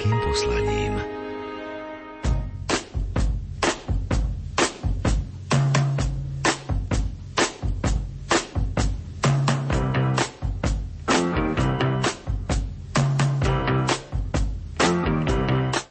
veľkým 0.00 0.16
poslaním. 0.24 0.94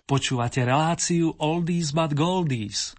Počúvate 0.09 0.65
reláciu 0.65 1.37
Oldies 1.37 1.93
but 1.93 2.17
Goldies. 2.17 2.97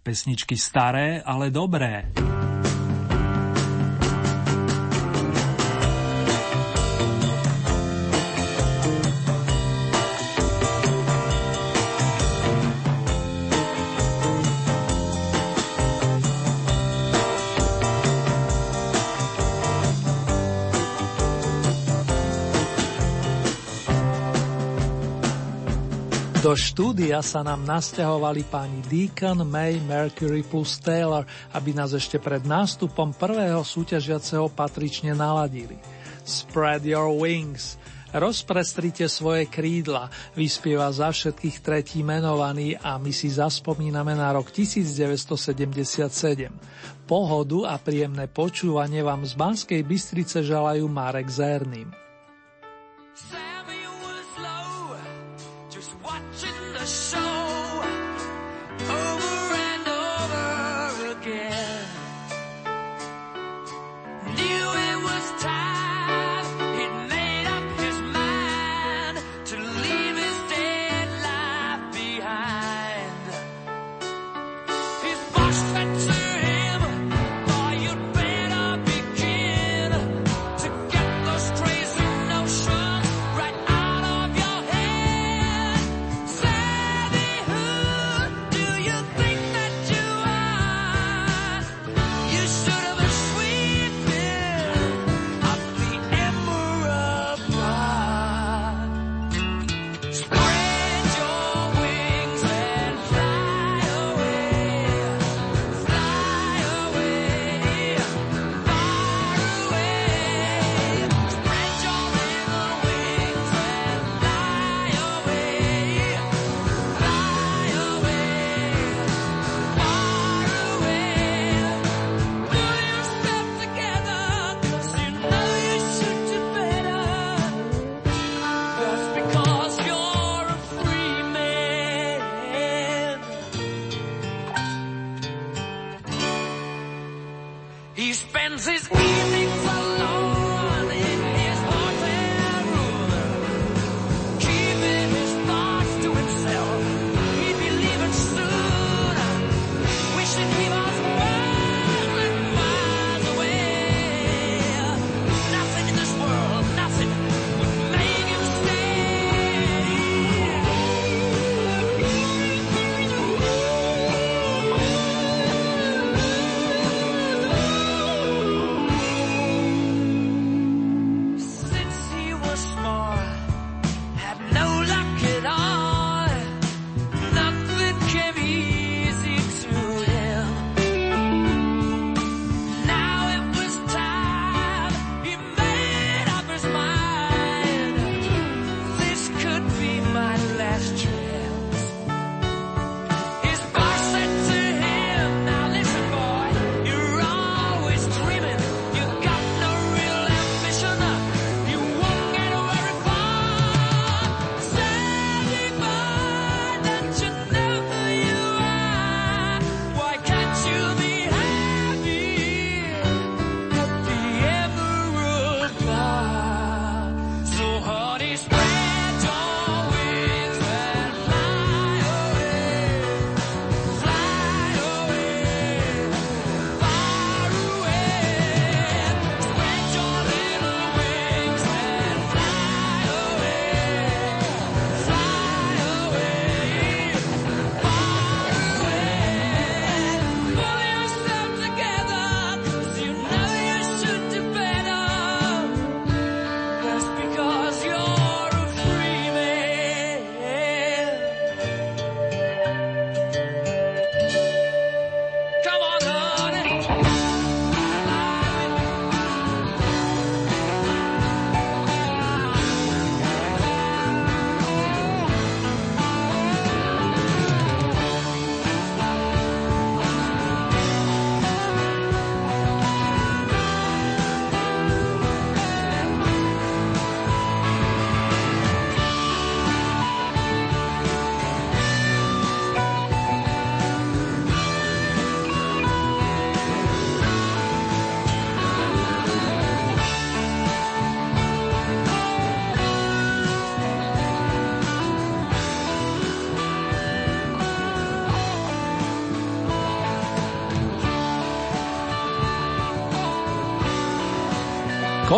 Pesničky 0.00 0.56
staré, 0.56 1.20
ale 1.20 1.52
dobré. 1.52 2.08
Do 26.48 26.56
štúdia 26.56 27.20
sa 27.20 27.44
nám 27.44 27.60
nasťahovali 27.68 28.48
páni 28.48 28.80
Deacon, 28.88 29.44
May, 29.44 29.84
Mercury 29.84 30.40
plus 30.40 30.80
Taylor, 30.80 31.28
aby 31.52 31.76
nás 31.76 31.92
ešte 31.92 32.16
pred 32.16 32.40
nástupom 32.40 33.12
prvého 33.12 33.60
súťažiaceho 33.60 34.48
patrične 34.56 35.12
naladili. 35.12 35.76
Spread 36.24 36.88
your 36.88 37.12
wings, 37.12 37.76
rozprestrite 38.16 39.12
svoje 39.12 39.44
krídla, 39.44 40.08
vyspieva 40.32 40.88
za 40.88 41.12
všetkých 41.12 41.60
tretí 41.60 42.00
menovaný 42.00 42.80
a 42.80 42.96
my 42.96 43.12
si 43.12 43.28
zaspomíname 43.28 44.16
na 44.16 44.32
rok 44.32 44.48
1977. 44.48 46.08
Pohodu 47.04 47.60
a 47.68 47.76
príjemné 47.76 48.24
počúvanie 48.24 49.04
vám 49.04 49.20
z 49.28 49.36
Banskej 49.36 49.84
Bystrice 49.84 50.40
želajú 50.40 50.88
Marek 50.88 51.28
Zerným. 51.28 51.92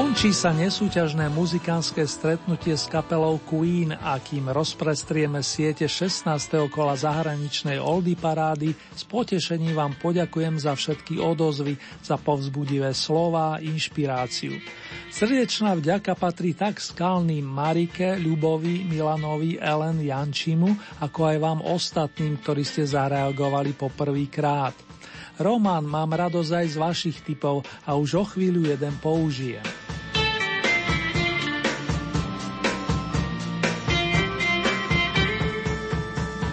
Končí 0.00 0.32
sa 0.32 0.48
nesúťažné 0.56 1.28
muzikánske 1.28 2.08
stretnutie 2.08 2.72
s 2.72 2.88
kapelou 2.88 3.36
Queen 3.44 3.92
a 3.92 4.16
kým 4.16 4.48
rozprestrieme 4.48 5.44
siete 5.44 5.84
16. 5.84 6.24
kola 6.72 6.96
zahraničnej 6.96 7.76
Oldy 7.76 8.16
parády, 8.16 8.72
s 8.96 9.04
potešením 9.04 9.76
vám 9.76 10.00
poďakujem 10.00 10.56
za 10.56 10.72
všetky 10.72 11.20
odozvy, 11.20 11.76
za 12.00 12.16
povzbudivé 12.16 12.96
slova 12.96 13.60
a 13.60 13.60
inšpiráciu. 13.60 14.56
Srdečná 15.12 15.76
vďaka 15.76 16.16
patrí 16.16 16.56
tak 16.56 16.80
skalným 16.80 17.44
Marike, 17.44 18.16
Ľubovi, 18.16 18.88
Milanovi, 18.88 19.60
Ellen, 19.60 20.00
Jančimu, 20.00 20.96
ako 21.04 21.20
aj 21.28 21.36
vám 21.36 21.60
ostatným, 21.60 22.40
ktorí 22.40 22.64
ste 22.64 22.88
zareagovali 22.88 23.76
po 23.76 23.92
prvýkrát. 23.92 24.89
Román, 25.40 25.88
mám 25.88 26.12
radosť 26.12 26.52
aj 26.52 26.66
z 26.68 26.76
vašich 26.76 27.18
typov 27.24 27.64
a 27.88 27.96
už 27.96 28.20
o 28.20 28.24
chvíľu 28.28 28.68
jeden 28.68 28.92
použijem. 29.00 29.64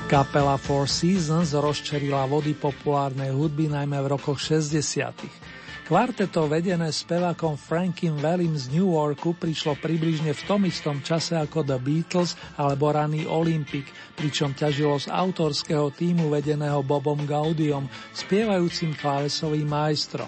Kapela 0.07 0.55
Four 0.55 0.87
Seasons 0.87 1.51
rozčerila 1.51 2.23
vody 2.31 2.55
populárnej 2.55 3.35
hudby 3.35 3.67
najmä 3.67 3.99
v 3.99 4.15
rokoch 4.15 4.39
60. 4.39 5.56
Kvarteto 5.87 6.51
vedené 6.51 6.91
spevakom 6.91 7.55
Frankim 7.55 8.19
Wellim 8.19 8.59
z 8.59 8.75
New 8.75 8.91
Yorku 8.91 9.31
prišlo 9.39 9.79
približne 9.79 10.35
v 10.35 10.41
tom 10.43 10.67
istom 10.67 10.99
čase 10.99 11.39
ako 11.39 11.63
The 11.63 11.79
Beatles 11.79 12.35
alebo 12.59 12.91
raný 12.91 13.23
Olympic, 13.23 13.87
pričom 14.19 14.51
ťažilo 14.51 14.99
z 14.99 15.07
autorského 15.07 15.87
týmu 15.95 16.27
vedeného 16.27 16.83
Bobom 16.83 17.23
Gaudiom, 17.23 17.87
spievajúcim 18.11 18.99
klávesovým 18.99 19.63
majstrom. 19.63 20.27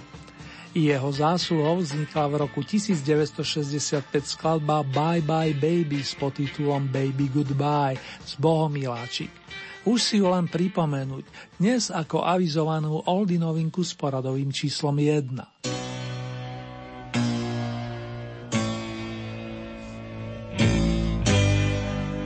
I 0.80 0.96
jeho 0.96 1.12
zásluhou 1.12 1.84
vznikla 1.84 2.32
v 2.32 2.36
roku 2.48 2.64
1965 2.64 4.16
skladba 4.24 4.88
Bye 4.88 5.20
Bye 5.20 5.60
Baby 5.60 6.00
s 6.00 6.16
podtitulom 6.16 6.88
Baby 6.88 7.28
Goodbye 7.36 8.00
z 8.24 8.32
Bohomiláčik. 8.40 9.36
Už 9.88 10.00
si 10.04 10.20
ju 10.20 10.28
len 10.28 10.44
pripomenúť, 10.44 11.24
dnes 11.56 11.88
ako 11.88 12.28
avizovanú 12.28 13.00
Oldy 13.08 13.40
novinku 13.40 13.80
s 13.80 13.96
poradovým 13.96 14.52
číslom 14.52 14.92
1. 15.00 15.40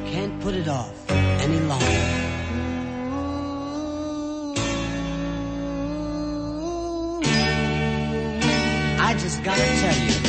Can't 0.09 0.35
put 0.41 0.57
it 0.57 0.65
off 0.65 0.97
any 1.45 1.61
longer. 1.69 2.01
I 8.97 9.13
just 9.21 9.43
gotta 9.45 9.61
tell 9.61 9.97
you 10.09 10.22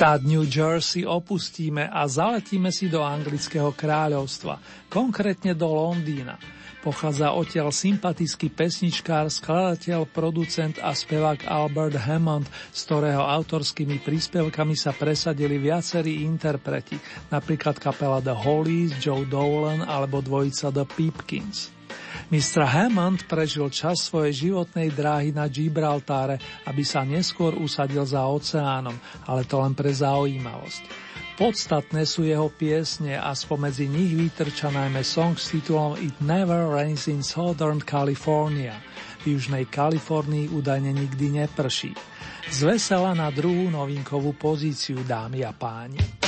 Štát 0.00 0.24
New 0.24 0.48
Jersey 0.48 1.04
opustíme 1.04 1.84
a 1.84 2.08
zaletíme 2.08 2.72
si 2.72 2.88
do 2.88 3.04
anglického 3.04 3.68
kráľovstva, 3.76 4.56
konkrétne 4.88 5.52
do 5.52 5.68
Londýna. 5.68 6.40
Pochádza 6.80 7.36
odtiaľ 7.36 7.68
sympatický 7.68 8.48
pesničkár, 8.48 9.28
skladateľ, 9.28 10.08
producent 10.08 10.80
a 10.80 10.96
spevák 10.96 11.44
Albert 11.44 12.00
Hammond, 12.00 12.48
z 12.72 12.80
ktorého 12.80 13.20
autorskými 13.20 14.00
príspevkami 14.00 14.72
sa 14.72 14.96
presadili 14.96 15.60
viacerí 15.60 16.24
interpreti, 16.24 16.96
napríklad 17.28 17.76
kapela 17.76 18.24
The 18.24 18.32
Hollies, 18.32 18.96
Joe 19.04 19.28
Dolan 19.28 19.84
alebo 19.84 20.24
dvojica 20.24 20.72
The 20.72 20.88
Peepkins. 20.88 21.79
Mr. 22.30 22.62
Hammond 22.62 23.26
prežil 23.26 23.66
čas 23.74 24.06
svojej 24.06 24.48
životnej 24.48 24.94
dráhy 24.94 25.34
na 25.34 25.50
Gibraltáre, 25.50 26.38
aby 26.66 26.86
sa 26.86 27.02
neskôr 27.02 27.58
usadil 27.58 28.06
za 28.06 28.22
oceánom, 28.22 28.94
ale 29.26 29.42
to 29.42 29.58
len 29.58 29.74
pre 29.74 29.90
zaujímavosť. 29.90 31.10
Podstatné 31.40 32.04
sú 32.04 32.28
jeho 32.28 32.52
piesne 32.52 33.16
a 33.16 33.32
spomedzi 33.32 33.88
nich 33.88 34.12
vytrča 34.12 34.68
najmä 34.68 35.00
song 35.00 35.40
s 35.40 35.56
titulom 35.56 35.96
It 35.96 36.20
Never 36.20 36.68
Rains 36.68 37.08
in 37.08 37.24
Southern 37.24 37.80
California. 37.80 38.76
V 39.24 39.40
južnej 39.40 39.64
Kalifornii 39.64 40.52
údajne 40.52 40.92
nikdy 40.92 41.40
neprší. 41.40 41.96
Zvesela 42.52 43.16
na 43.16 43.32
druhú 43.32 43.72
novinkovú 43.72 44.36
pozíciu, 44.36 45.00
dámy 45.00 45.40
a 45.40 45.56
páni. 45.56 46.20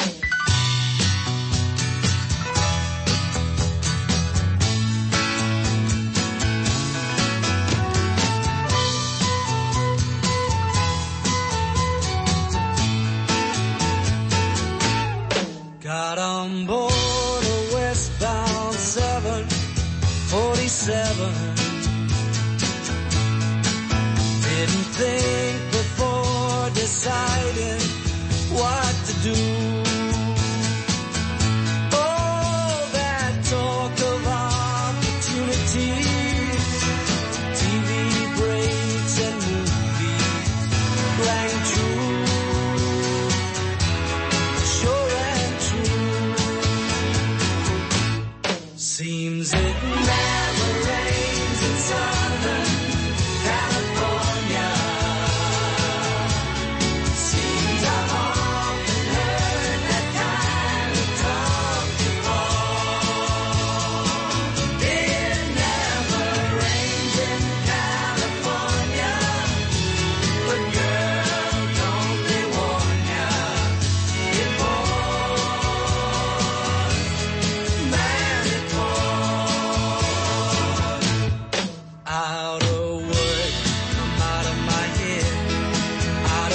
On 16.52 16.66
board 16.66 16.92
a 16.92 17.74
westbound 17.74 18.74
747. 18.74 21.26
Didn't 24.42 24.88
think 24.98 25.51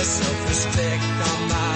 self-respect 0.08 1.04
on 1.04 1.50
my 1.50 1.67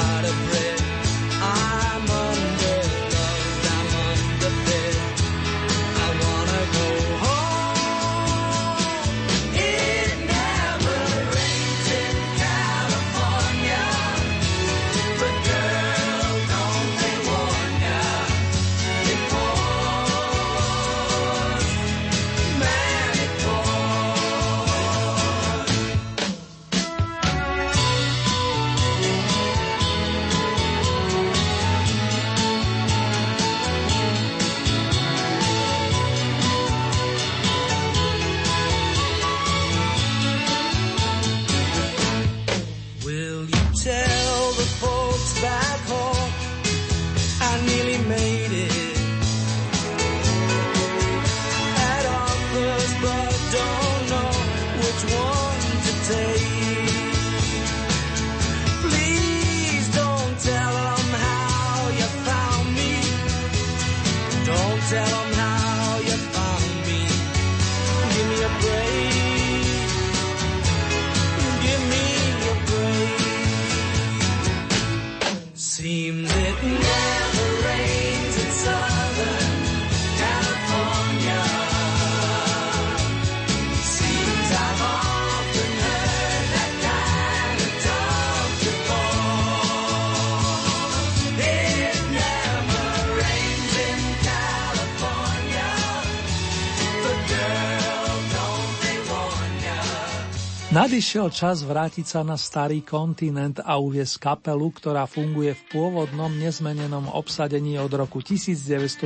Nadišiel 100.92 101.32
čas 101.32 101.64
vrátiť 101.64 102.04
sa 102.04 102.20
na 102.20 102.36
starý 102.36 102.84
kontinent 102.84 103.64
a 103.64 103.80
uviesť 103.80 104.28
kapelu, 104.28 104.68
ktorá 104.76 105.08
funguje 105.08 105.56
v 105.56 105.64
pôvodnom 105.72 106.28
nezmenenom 106.36 107.08
obsadení 107.16 107.80
od 107.80 107.96
roku 107.96 108.20
1976. 108.20 109.00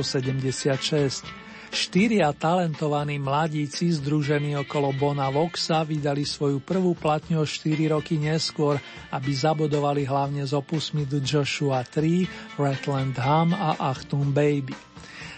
Štyria 1.70 2.34
talentovaní 2.34 3.22
mladíci 3.22 3.94
združení 3.94 4.58
okolo 4.66 4.98
Bona 4.98 5.30
Voxa 5.30 5.86
vydali 5.86 6.26
svoju 6.26 6.58
prvú 6.58 6.98
platňu 6.98 7.38
o 7.38 7.46
4 7.46 7.94
roky 7.94 8.18
neskôr, 8.18 8.82
aby 9.14 9.30
zabodovali 9.30 10.02
hlavne 10.10 10.42
z 10.42 10.58
opusmi 10.58 11.06
The 11.06 11.22
Joshua 11.22 11.86
3, 11.86 12.58
Ratland 12.58 13.14
Hum 13.22 13.54
a 13.54 13.78
Achtung 13.78 14.34
Baby. 14.34 14.74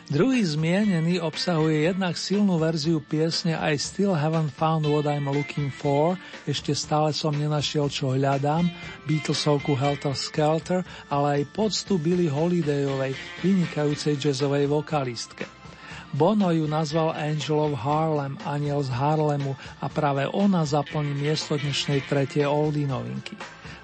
Druhý 0.08 0.40
zmienený 0.40 1.20
obsahuje 1.20 1.84
jednak 1.84 2.16
silnú 2.16 2.56
verziu 2.56 2.96
piesne 2.96 3.52
I 3.52 3.76
Still 3.76 4.16
Haven't 4.16 4.56
Found 4.56 4.88
What 4.88 5.04
I'm 5.04 5.28
Looking 5.28 5.68
For, 5.68 6.16
ešte 6.48 6.72
stále 6.72 7.12
som 7.12 7.36
nenašiel 7.36 7.92
čo 7.92 8.16
hľadám, 8.16 8.72
Beatlesovku 9.04 9.76
Helter 9.76 10.16
Skelter, 10.16 10.80
ale 11.12 11.44
aj 11.44 11.52
poctu 11.52 12.00
Billy 12.00 12.24
Holidayovej, 12.24 13.12
vynikajúcej 13.44 14.16
jazzovej 14.16 14.72
vokalistke. 14.72 15.44
Bono 16.16 16.56
ju 16.56 16.64
nazval 16.64 17.12
Angel 17.12 17.68
of 17.68 17.76
Harlem, 17.76 18.40
aniel 18.48 18.80
z 18.80 18.88
Harlemu 18.88 19.60
a 19.76 19.92
práve 19.92 20.24
ona 20.32 20.64
zaplní 20.64 21.20
miesto 21.20 21.60
dnešnej 21.60 22.08
tretie 22.08 22.48
oldie 22.48 22.88
novinky. 22.88 23.36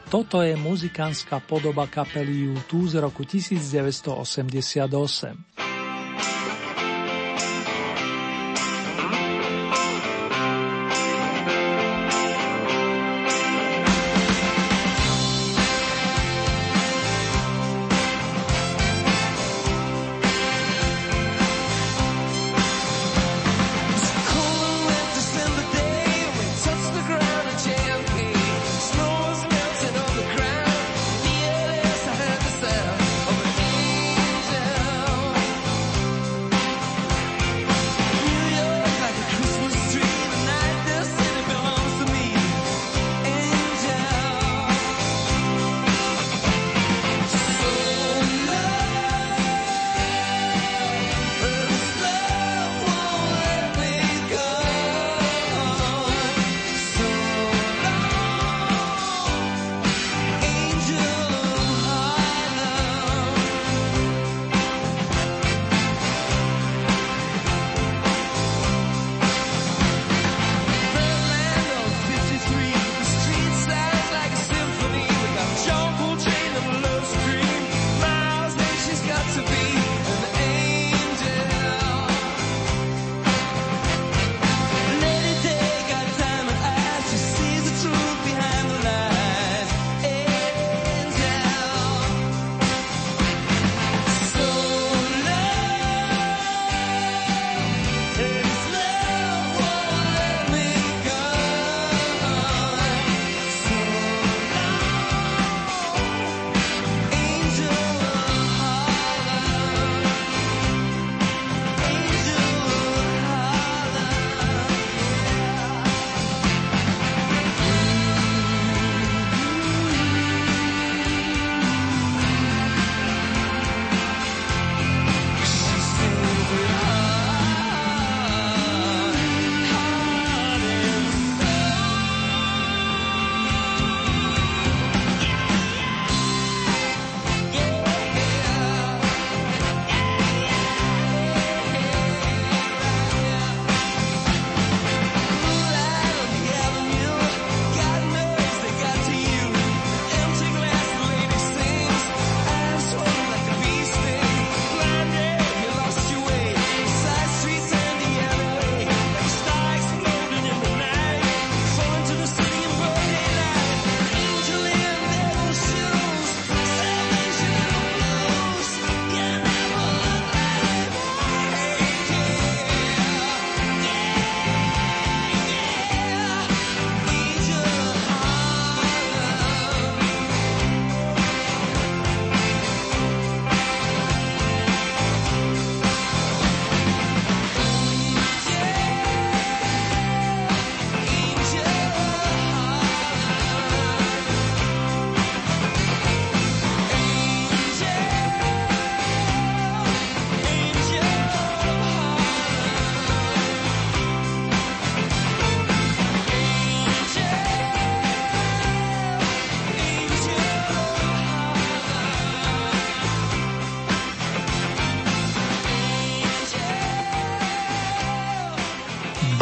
Toto 0.09 0.41
je 0.41 0.57
muzikánska 0.57 1.45
podoba 1.45 1.85
kapely 1.85 2.49
U2 2.49 2.97
z 2.97 3.05
roku 3.05 3.29
1988. 3.29 5.74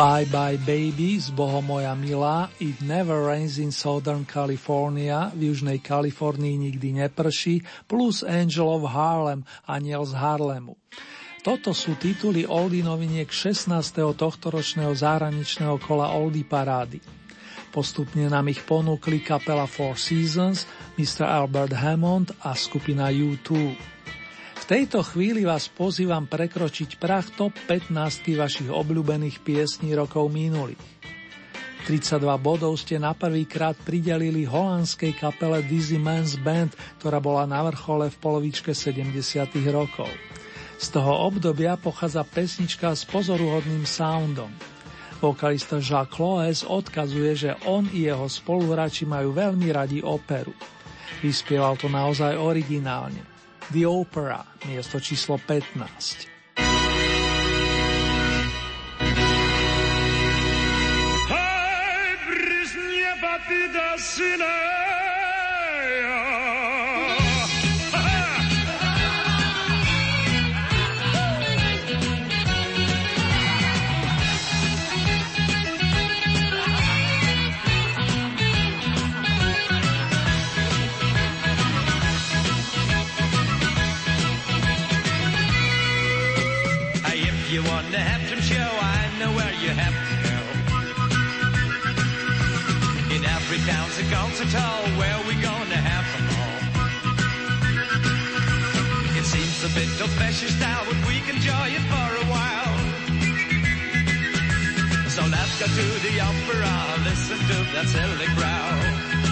Bye 0.03 0.27
Bye 0.27 0.59
Baby 0.59 1.15
z 1.15 1.31
Boho 1.31 1.63
moja 1.63 1.95
milá 1.95 2.51
It 2.59 2.83
Never 2.83 3.23
Rains 3.23 3.63
in 3.63 3.71
Southern 3.71 4.27
California 4.27 5.31
v 5.31 5.55
Južnej 5.55 5.79
Kalifornii 5.79 6.59
nikdy 6.59 7.07
neprší 7.07 7.63
plus 7.87 8.27
Angel 8.27 8.67
of 8.67 8.83
Harlem 8.83 9.47
Aniel 9.63 10.03
z 10.03 10.19
Harlemu. 10.19 10.75
Toto 11.47 11.71
sú 11.71 11.95
tituly 12.03 12.43
Oldie 12.43 12.83
noviniek 12.83 13.31
16. 13.31 13.71
tohtoročného 14.19 14.91
zahraničného 14.91 15.79
kola 15.79 16.11
Oldie 16.19 16.51
parády. 16.51 16.99
Postupne 17.71 18.27
nám 18.27 18.51
ich 18.51 18.59
ponúkli 18.67 19.23
kapela 19.23 19.71
Four 19.71 19.95
Seasons, 19.95 20.67
Mr. 20.99 21.31
Albert 21.31 21.79
Hammond 21.79 22.35
a 22.43 22.59
skupina 22.59 23.07
U2. 23.15 23.79
V 24.63 24.71
tejto 24.71 25.03
chvíli 25.03 25.43
vás 25.43 25.67
pozývam 25.67 26.23
prekročiť 26.31 27.03
prach 27.03 27.35
top 27.35 27.51
15 27.67 28.23
vašich 28.39 28.71
obľúbených 28.71 29.43
piesní 29.43 29.91
rokov 29.91 30.31
minulých. 30.31 30.79
32 31.91 32.23
bodov 32.39 32.79
ste 32.79 32.95
na 32.95 33.11
prvýkrát 33.11 33.75
pridelili 33.75 34.47
holandskej 34.47 35.19
kapele 35.19 35.67
Dizzy 35.67 35.99
Man's 35.99 36.39
Band, 36.39 36.79
ktorá 37.03 37.19
bola 37.19 37.43
na 37.43 37.59
vrchole 37.67 38.07
v 38.07 38.17
polovičke 38.23 38.71
70. 38.71 39.19
rokov. 39.75 40.07
Z 40.79 40.95
toho 40.95 41.27
obdobia 41.27 41.75
pochádza 41.75 42.23
pesnička 42.23 42.95
s 42.95 43.03
pozoruhodným 43.03 43.83
soundom. 43.83 44.55
Vokalista 45.19 45.83
Jacques 45.83 46.23
Loes 46.23 46.63
odkazuje, 46.63 47.35
že 47.35 47.51
on 47.67 47.91
i 47.91 48.07
jeho 48.07 48.31
spoluhráči 48.31 49.11
majú 49.11 49.35
veľmi 49.35 49.75
radi 49.75 49.99
operu. 50.07 50.55
Vyspieval 51.19 51.75
to 51.83 51.91
naozaj 51.91 52.39
originálne. 52.39 53.32
The 53.73 53.89
Opera, 53.89 54.45
miesto 54.69 55.01
číslo 55.01 55.41
15. 55.41 56.29
Hej, 61.29 62.17
a 93.69 94.03
gone 94.11 94.33
so 94.33 94.45
tall, 94.47 94.83
where 94.99 95.19
we 95.29 95.35
gonna 95.41 95.77
have 95.77 96.07
them 96.13 96.27
all? 96.41 96.61
It 99.17 99.25
seems 99.25 99.63
a 99.63 99.69
bit 99.79 100.01
of 100.01 100.11
fashion 100.19 100.49
style, 100.49 100.85
but 100.87 100.97
we 101.07 101.21
can 101.21 101.37
enjoy 101.37 101.69
it 101.71 101.85
for 101.93 102.17
a 102.23 102.27
while. 102.35 102.77
So 105.11 105.23
let's 105.27 105.59
go 105.61 105.67
to 105.67 105.87
the 106.07 106.21
opera, 106.21 106.73
listen 107.05 107.39
to 107.39 107.57
that 107.75 107.87
silly 107.87 108.27
growl. 108.35 109.23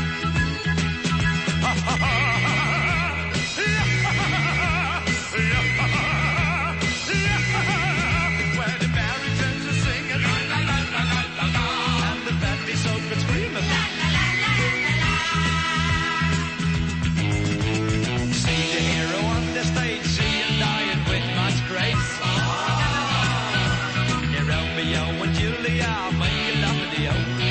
radio. 27.01 27.50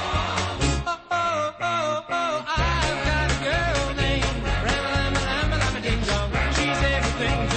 oh 1.11 1.55
oh 1.61 2.05
oh! 2.11 2.44
I've 2.46 3.00
got 3.07 3.31
a 3.31 3.44
girl 3.44 3.94
named 3.96 4.44
lama 4.66 5.20
lama 5.31 5.57
lama 5.62 5.81
ding. 5.81 6.00
She's 6.55 6.83
everything. 6.83 7.50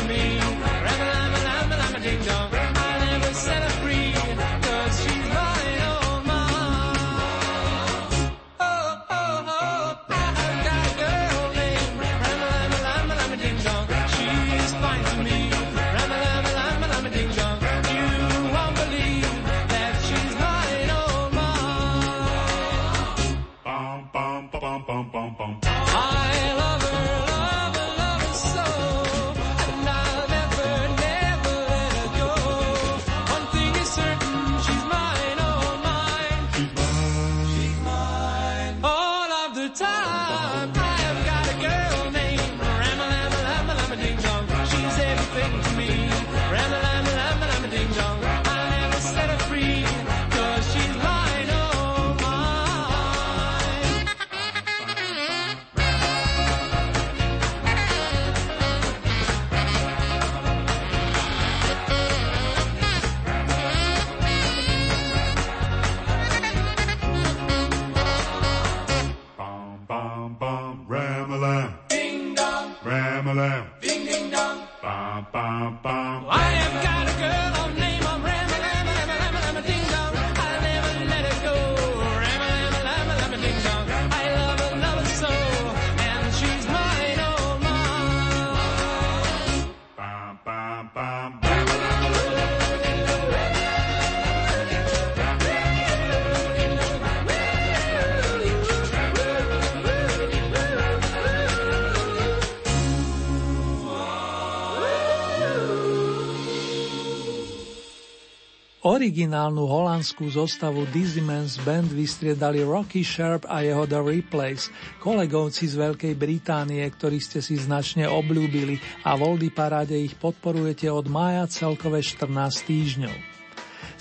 Originálnu 109.13 109.69
holandskú 109.69 110.25
zostavu 110.25 110.89
Dizzyman's 110.89 111.61
Band 111.61 111.85
vystriedali 111.93 112.65
Rocky 112.65 113.05
Sharp 113.05 113.45
a 113.45 113.61
jeho 113.61 113.85
The 113.85 114.01
Replays, 114.01 114.73
kolegovci 114.97 115.69
z 115.69 115.77
Veľkej 115.77 116.17
Británie, 116.17 116.81
ktorí 116.81 117.21
ste 117.21 117.37
si 117.37 117.53
značne 117.61 118.09
obľúbili 118.09 118.81
a 119.05 119.13
v 119.13 119.21
Oldy 119.21 119.53
paráde 119.53 119.93
ich 119.93 120.17
podporujete 120.17 120.89
od 120.89 121.05
mája 121.13 121.45
celkové 121.45 122.01
14 122.01 122.25
týždňov. 122.65 123.13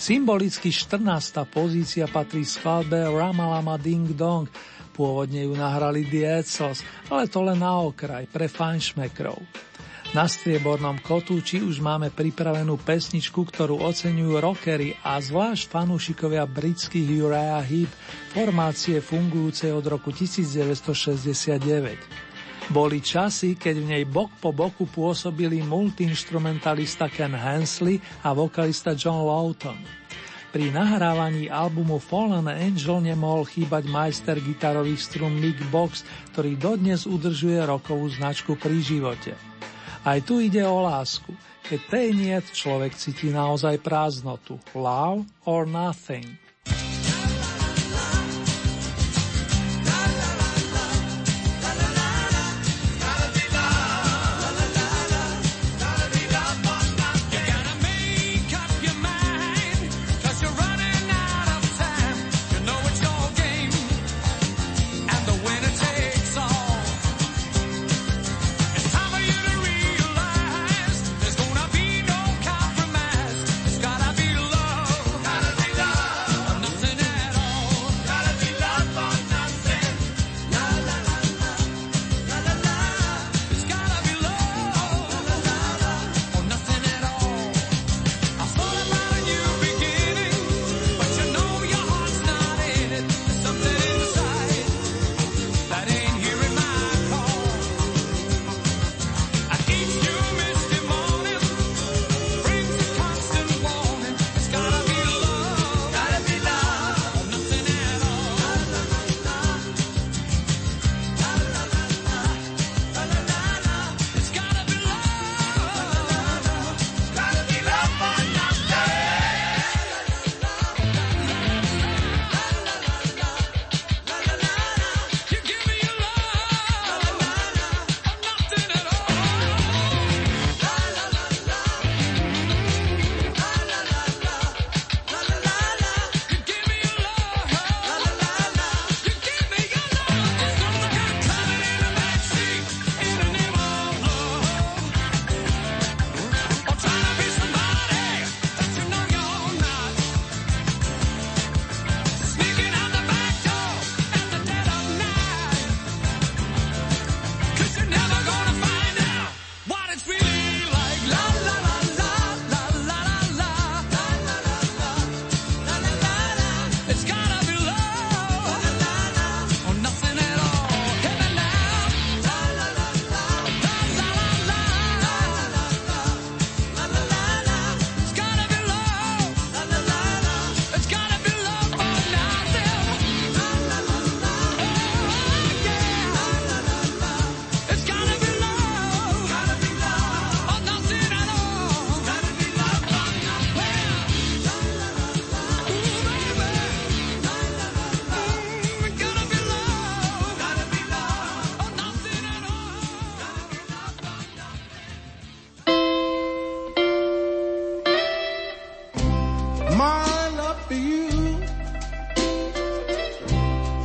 Symbolicky 0.01 0.73
14. 0.73 1.05
pozícia 1.45 2.09
patrí 2.09 2.49
skladbe 2.49 3.05
Ramalama 3.05 3.77
Ding 3.77 4.17
Dong, 4.17 4.49
pôvodne 4.97 5.45
ju 5.45 5.53
nahrali 5.53 6.09
The 6.09 6.41
Edsels, 6.41 6.81
ale 7.13 7.29
to 7.29 7.45
len 7.45 7.61
na 7.61 7.85
okraj, 7.85 8.25
pre 8.33 8.49
fanšmekrov. 8.49 9.37
Na 10.13 10.29
striebornom 10.29 11.01
kotúči 11.01 11.65
už 11.65 11.81
máme 11.81 12.13
pripravenú 12.13 12.77
pesničku, 12.77 13.49
ktorú 13.49 13.81
oceňujú 13.81 14.45
rockery 14.45 14.93
a 15.01 15.17
zvlášť 15.17 15.73
fanúšikovia 15.73 16.45
britských 16.45 17.17
Uriah 17.17 17.65
Heep, 17.65 17.89
formácie 18.37 19.01
fungujúcej 19.01 19.73
od 19.73 19.81
roku 19.89 20.13
1969. 20.13 21.97
Boli 22.69 23.01
časy, 23.01 23.57
keď 23.57 23.75
v 23.81 23.87
nej 23.89 24.05
bok 24.05 24.37
po 24.37 24.53
boku 24.53 24.85
pôsobili 24.85 25.65
multiinstrumentalista 25.65 27.09
Ken 27.09 27.33
Hensley 27.33 27.97
a 28.21 28.37
vokalista 28.37 28.93
John 28.93 29.25
Lawton. 29.25 29.81
Pri 30.53 30.69
nahrávaní 30.69 31.49
albumu 31.49 31.97
Fallen 31.97 32.53
Angel 32.53 33.01
nemohol 33.01 33.49
chýbať 33.49 33.89
majster 33.89 34.37
gitarových 34.45 35.01
strún 35.01 35.41
Mick 35.41 35.57
Box, 35.73 36.05
ktorý 36.37 36.61
dodnes 36.61 37.09
udržuje 37.09 37.65
rokovú 37.65 38.13
značku 38.13 38.61
pri 38.61 38.77
živote. 38.85 39.53
Aj 40.03 40.19
tu 40.19 40.43
ide 40.43 40.67
o 40.67 40.83
lásku. 40.83 41.31
Keď 41.63 41.81
tej 41.87 42.09
niet, 42.11 42.45
človek 42.51 42.91
cíti 42.99 43.31
naozaj 43.31 43.79
prázdnotu. 43.79 44.59
Love 44.75 45.31
or 45.47 45.63
nothing. 45.63 46.27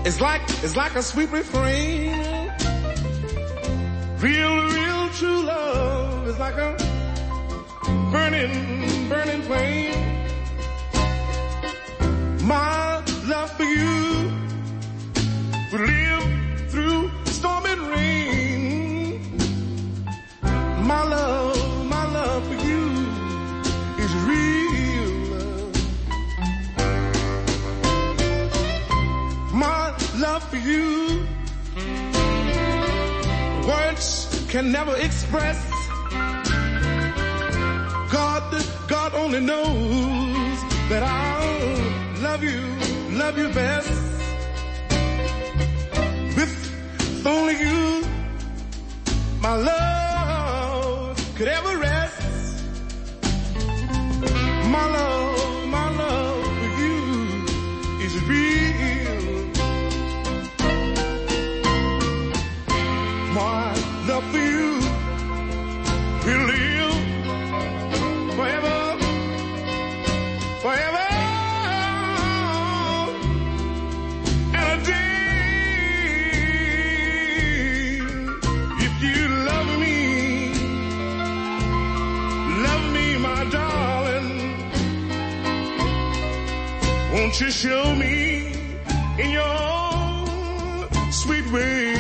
It's 0.08 0.22
like 0.22 0.42
it's 0.64 0.78
like 0.78 0.96
a 0.96 1.04
sweet 1.04 1.30
refrain. 1.32 2.14
Real, 4.20 4.56
real 4.64 5.10
true 5.10 5.42
love 5.44 6.26
is 6.30 6.40
like 6.40 6.56
a 6.56 6.78
burning, 8.14 9.10
burning 9.10 9.42
flame. 9.42 9.92
My 12.48 13.04
love 13.26 13.52
for 13.58 13.64
you 13.64 14.32
would 15.74 15.82
you. 30.58 31.26
Words 33.68 34.46
can 34.50 34.72
never 34.72 34.96
express. 34.98 35.60
God, 38.12 38.66
God 38.88 39.14
only 39.14 39.40
knows 39.40 40.58
that 40.90 41.04
I'll 41.04 42.22
love 42.22 42.44
you, 42.44 42.62
love 43.18 43.38
you 43.38 43.50
best. 43.50 43.92
With 46.38 47.26
only 47.26 47.60
you, 47.60 48.06
my 49.42 49.56
love 49.56 49.87
Won't 87.40 87.54
you 87.54 87.70
show 87.70 87.96
me 87.96 88.52
in 89.20 89.30
your 89.30 91.12
sweet 91.12 91.46
way? 91.52 91.94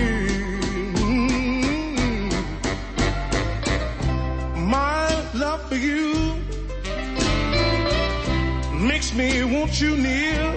My 4.57 5.05
love 5.35 5.69
for 5.69 5.75
you 5.75 6.41
makes 8.73 9.13
me 9.13 9.43
want 9.43 9.79
you 9.79 9.95
near. 9.95 10.55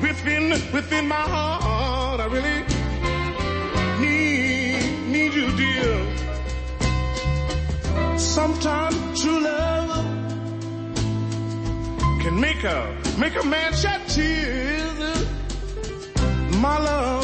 Within, 0.00 0.50
within 0.72 1.08
my 1.08 1.26
heart, 1.34 2.20
I 2.20 2.24
really 2.24 2.64
need, 4.00 5.08
need 5.08 5.34
you, 5.34 5.52
dear. 5.58 6.06
Sometimes 8.18 9.20
true 9.20 9.40
love 9.40 9.59
can 12.30 12.40
make 12.40 12.62
a, 12.64 12.96
make 13.18 13.34
a 13.36 13.44
man 13.44 13.72
shed 13.74 14.08
tears. 14.08 15.26
My 16.60 16.78
love 16.78 17.19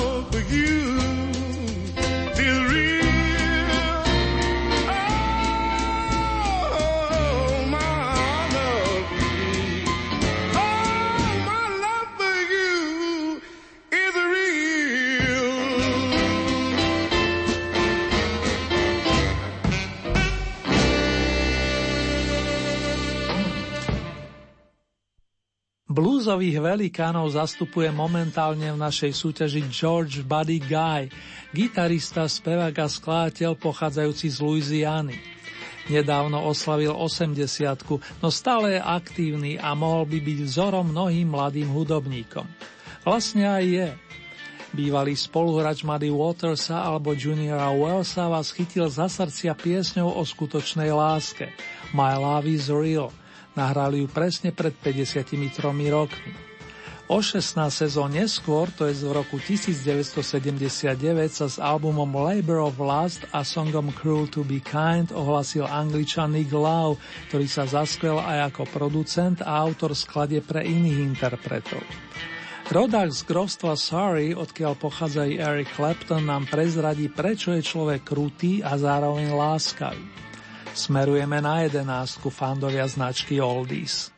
Bluesových 26.37 26.61
velikánov 26.61 27.33
zastupuje 27.33 27.89
momentálne 27.89 28.69
v 28.69 28.77
našej 28.77 29.09
súťaži 29.09 29.73
George 29.73 30.21
Buddy 30.21 30.61
Guy, 30.61 31.09
gitarista, 31.49 32.29
spevák 32.29 32.77
a 32.77 32.93
skladateľ 32.93 33.57
pochádzajúci 33.57 34.37
z 34.37 34.45
Louisiany. 34.45 35.17
Nedávno 35.89 36.45
oslavil 36.45 36.93
80 36.93 37.41
no 38.21 38.29
stále 38.29 38.77
je 38.77 38.81
aktívny 38.85 39.57
a 39.57 39.73
mohol 39.73 40.05
by 40.05 40.21
byť 40.21 40.39
vzorom 40.45 40.93
mnohým 40.93 41.33
mladým 41.33 41.73
hudobníkom. 41.73 42.45
Vlastne 43.01 43.49
aj 43.49 43.65
je. 43.65 43.89
Bývalý 44.77 45.17
spoluhráč 45.17 45.89
Muddy 45.89 46.13
Watersa 46.13 46.85
alebo 46.85 47.17
Juniora 47.17 47.73
Wellsa 47.73 48.29
vás 48.29 48.53
chytil 48.53 48.93
za 48.93 49.09
srdcia 49.09 49.57
piesňou 49.57 50.13
o 50.13 50.21
skutočnej 50.21 50.93
láske. 50.93 51.49
My 51.97 52.13
Love 52.21 52.45
is 52.45 52.69
Real– 52.69 53.09
Nahrali 53.57 54.05
ju 54.05 54.09
presne 54.13 54.53
pred 54.53 54.77
53 54.77 55.33
rokmi. 55.89 56.33
O 57.07 57.23
16 57.23 57.71
sezón 57.71 58.19
neskôr, 58.19 58.67
to 58.75 58.91
je 58.91 59.07
v 59.07 59.15
roku 59.15 59.39
1979, 59.39 60.91
sa 61.31 61.47
s 61.47 61.63
albumom 61.63 62.11
Labor 62.11 62.67
of 62.67 62.83
Lust 62.83 63.23
a 63.31 63.47
songom 63.47 63.95
Cruel 63.95 64.27
to 64.27 64.43
be 64.43 64.59
Kind 64.59 65.15
ohlasil 65.15 65.71
angličan 65.71 66.35
Nick 66.35 66.51
Lau, 66.51 66.99
ktorý 67.31 67.47
sa 67.47 67.63
zaskvel 67.63 68.19
aj 68.19 68.51
ako 68.51 68.67
producent 68.75 69.39
a 69.39 69.55
autor 69.63 69.95
skladie 69.95 70.43
pre 70.43 70.67
iných 70.67 71.15
interpretov. 71.15 71.87
Rodák 72.75 73.15
z 73.15 73.23
grovstva 73.23 73.79
Surrey, 73.79 74.35
odkiaľ 74.35 74.75
pochádza 74.75 75.31
Eric 75.31 75.79
Clapton, 75.79 76.27
nám 76.27 76.51
prezradí, 76.51 77.07
prečo 77.07 77.55
je 77.55 77.63
človek 77.63 78.03
krutý 78.03 78.67
a 78.67 78.75
zároveň 78.75 79.31
láskavý. 79.31 80.26
Smerujeme 80.77 81.41
na 81.41 81.65
jedenástku 81.65 82.29
fandovia 82.29 82.85
značky 82.85 83.41
Oldies. 83.41 84.13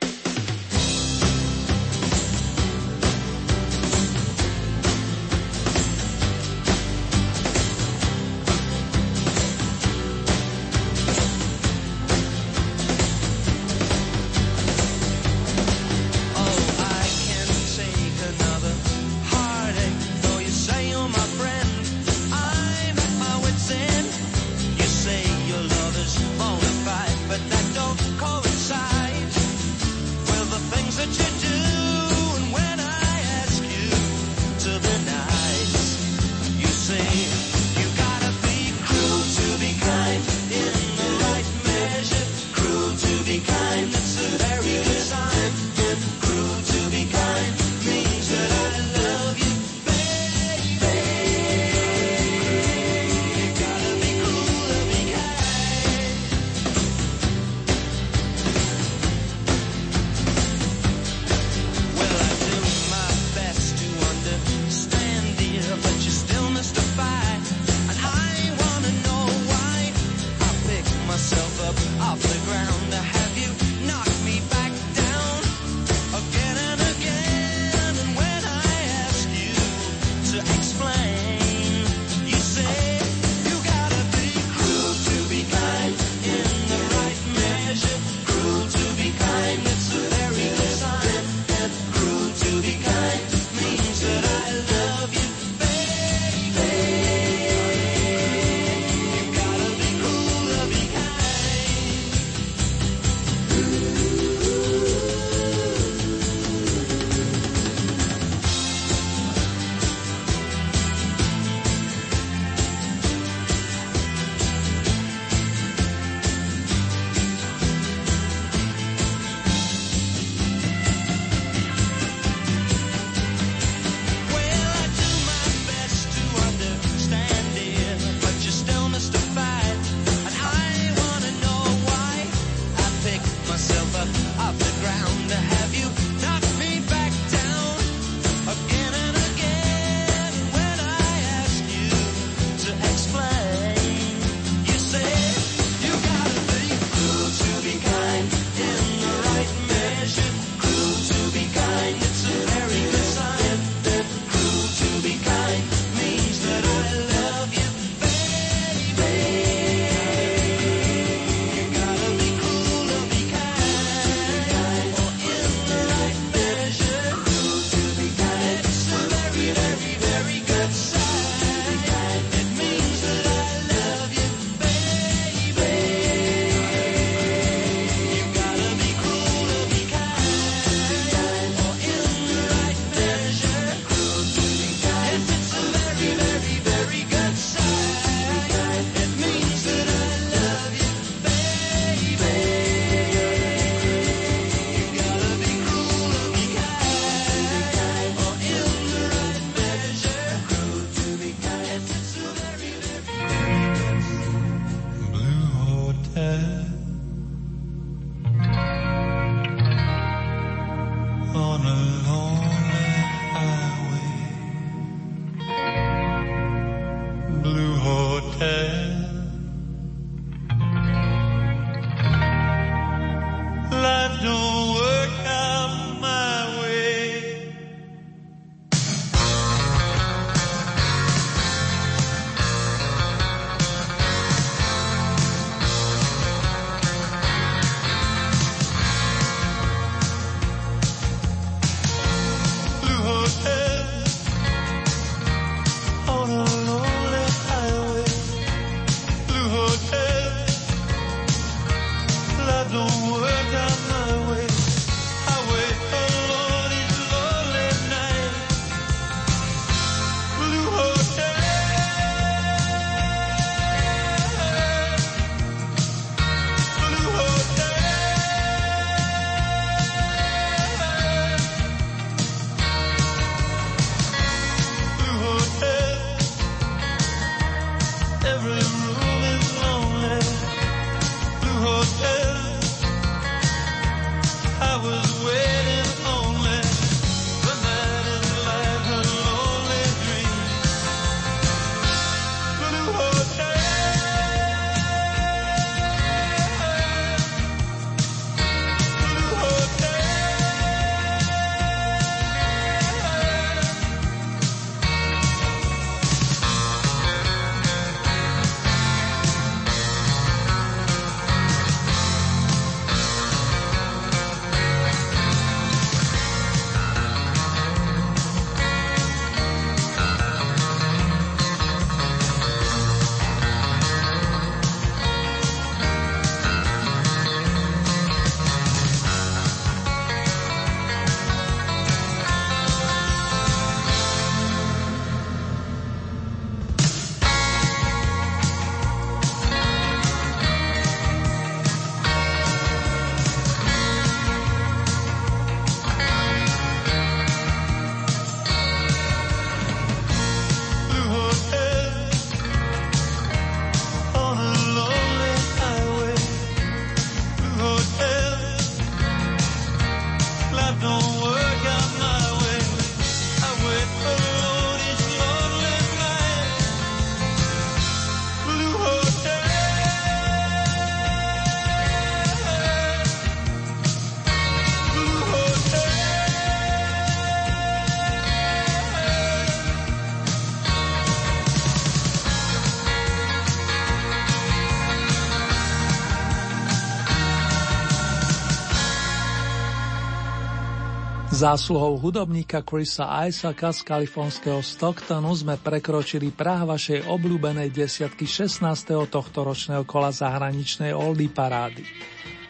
Zásluhou 391.38 392.02
hudobníka 392.02 392.66
Chrisa 392.66 393.06
Isaaca 393.30 393.70
z 393.70 393.86
kalifornského 393.86 394.58
Stocktonu 394.58 395.30
sme 395.38 395.54
prekročili 395.54 396.34
prah 396.34 396.66
vašej 396.66 397.06
obľúbenej 397.06 397.70
desiatky 397.70 398.26
16. 398.26 398.66
tohto 399.06 399.46
ročného 399.46 399.86
kola 399.86 400.10
zahraničnej 400.10 400.90
Oldie 400.90 401.30
parády. 401.30 401.86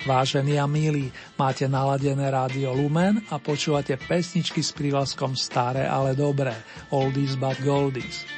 Vážení 0.09 0.57
a 0.57 0.65
milí, 0.65 1.13
máte 1.37 1.69
naladené 1.69 2.33
rádio 2.33 2.73
Lumen 2.73 3.29
a 3.29 3.37
počúvate 3.37 4.01
pesničky 4.01 4.65
s 4.65 4.73
prívlaskom 4.73 5.37
staré, 5.37 5.85
ale 5.85 6.17
dobré, 6.17 6.57
oldies 6.89 7.37
but 7.37 7.61
goldies. 7.61 8.38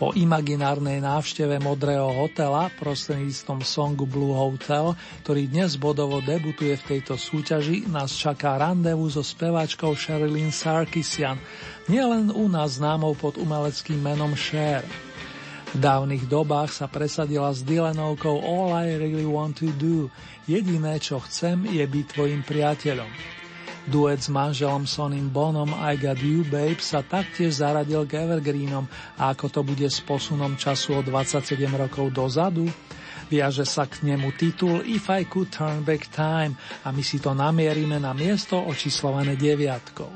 Po 0.00 0.16
imaginárnej 0.16 1.04
návšteve 1.04 1.60
Modrého 1.60 2.08
hotela 2.08 2.72
prostredníctvom 2.80 3.60
songu 3.60 4.08
Blue 4.08 4.32
Hotel, 4.32 4.96
ktorý 5.20 5.52
dnes 5.52 5.76
bodovo 5.76 6.24
debutuje 6.24 6.72
v 6.80 6.86
tejto 6.96 7.20
súťaži, 7.20 7.84
nás 7.84 8.16
čaká 8.16 8.56
randevu 8.56 9.12
so 9.12 9.20
speváčkou 9.20 9.92
Sherilyn 9.92 10.56
Sarkisian, 10.56 11.36
nielen 11.84 12.32
u 12.32 12.48
nás 12.48 12.80
známou 12.80 13.12
pod 13.12 13.36
umeleckým 13.36 14.00
menom 14.00 14.32
Cher. 14.32 14.88
V 15.70 15.76
dávnych 15.76 16.24
dobách 16.24 16.72
sa 16.72 16.88
presadila 16.88 17.52
s 17.52 17.60
Dylanovkou 17.60 18.40
All 18.40 18.72
I 18.80 18.96
Really 18.96 19.28
Want 19.28 19.60
To 19.60 19.68
Do, 19.76 20.08
jediné 20.48 20.96
čo 20.96 21.20
chcem 21.28 21.68
je 21.68 21.84
byť 21.84 22.04
tvojim 22.08 22.40
priateľom. 22.40 23.39
Duet 23.90 24.22
s 24.22 24.30
manželom 24.30 24.86
Sonim 24.86 25.26
Bonom 25.26 25.74
I 25.74 25.98
Got 25.98 26.22
You 26.22 26.46
Babe 26.46 26.78
sa 26.78 27.02
taktiež 27.02 27.58
zaradil 27.58 28.06
k 28.06 28.22
Evergreenom 28.22 28.86
a 29.18 29.34
ako 29.34 29.50
to 29.50 29.60
bude 29.66 29.82
s 29.90 29.98
posunom 29.98 30.54
času 30.54 30.94
o 30.94 31.00
27 31.02 31.58
rokov 31.74 32.14
dozadu? 32.14 32.70
Viaže 33.26 33.66
sa 33.66 33.90
k 33.90 34.06
nemu 34.06 34.30
titul 34.38 34.86
If 34.86 35.10
I 35.10 35.26
Could 35.26 35.50
Turn 35.50 35.82
Back 35.82 36.06
Time 36.14 36.54
a 36.86 36.94
my 36.94 37.02
si 37.02 37.18
to 37.18 37.34
namierime 37.34 37.98
na 37.98 38.14
miesto 38.14 38.62
očíslované 38.62 39.34
deviatkou. 39.34 40.10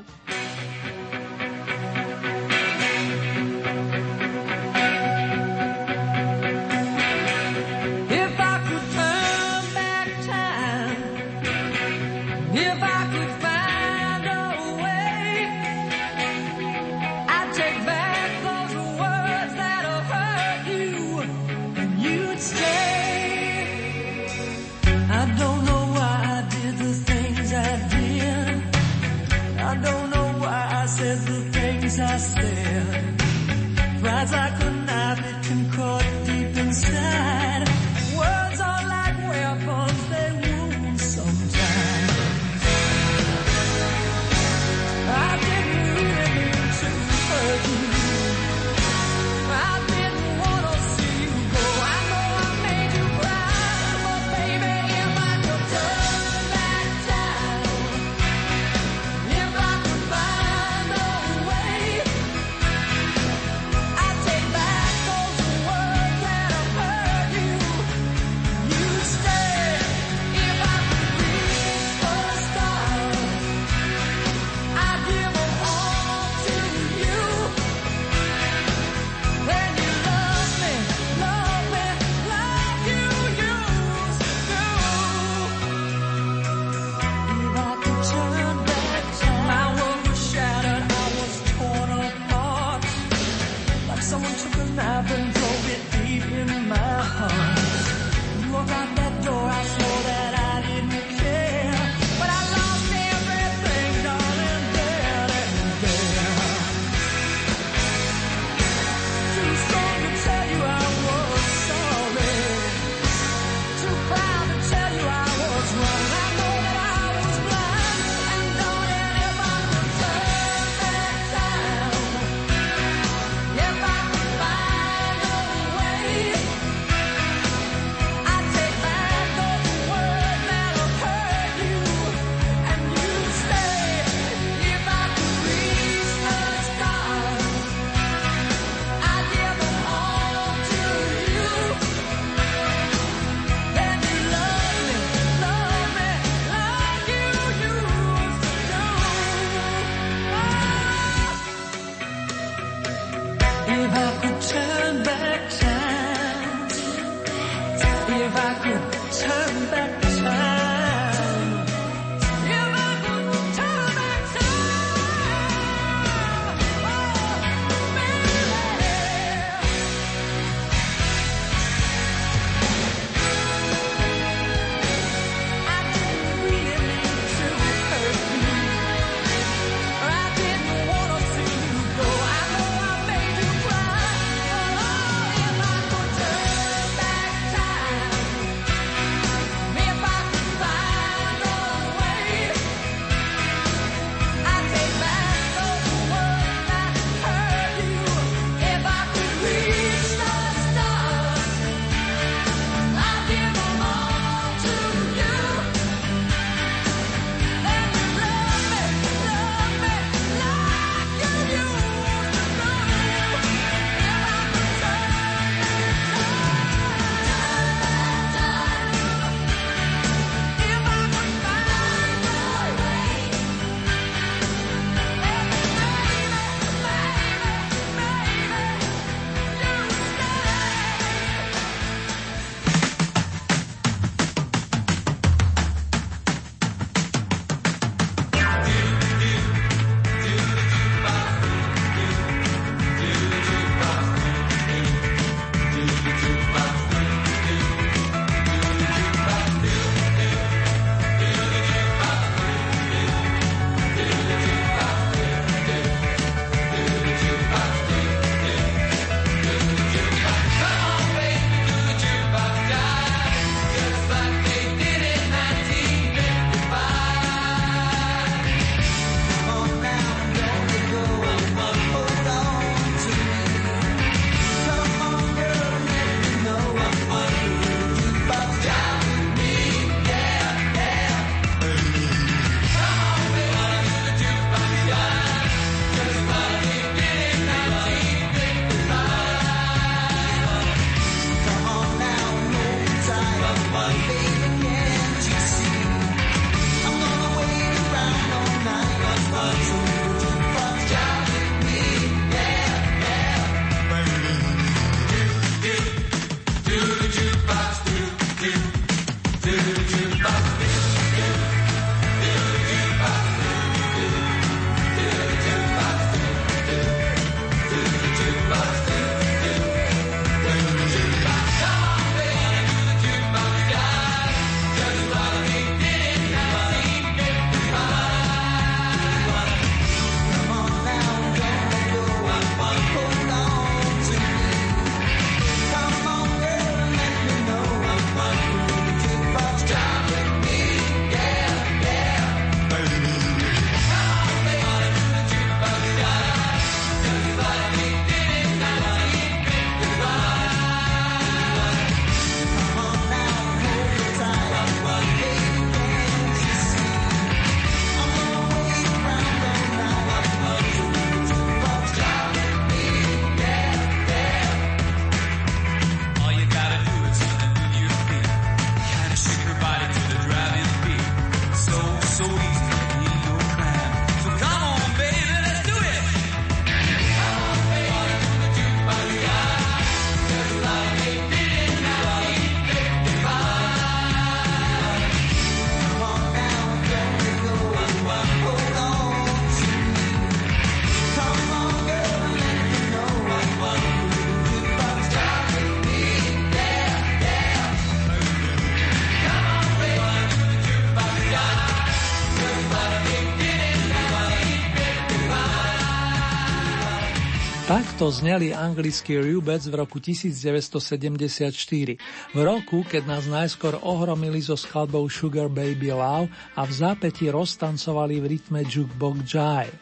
Takto 408.05 408.21
zneli 408.21 408.53
anglický 408.53 409.17
Rubets 409.17 409.65
v 409.65 409.81
roku 409.81 409.97
1974, 409.97 411.97
v 412.37 412.39
roku, 412.45 412.85
keď 412.85 413.01
nás 413.01 413.25
najskôr 413.25 413.81
ohromili 413.81 414.45
so 414.45 414.53
skladbou 414.53 415.09
Sugar 415.09 415.49
Baby 415.49 415.89
Love 415.89 416.29
a 416.53 416.69
v 416.69 416.71
zápäti 416.85 417.33
roztancovali 417.33 418.21
v 418.21 418.25
rytme 418.29 418.61
Jukebox 418.61 419.25
Jive. 419.25 419.73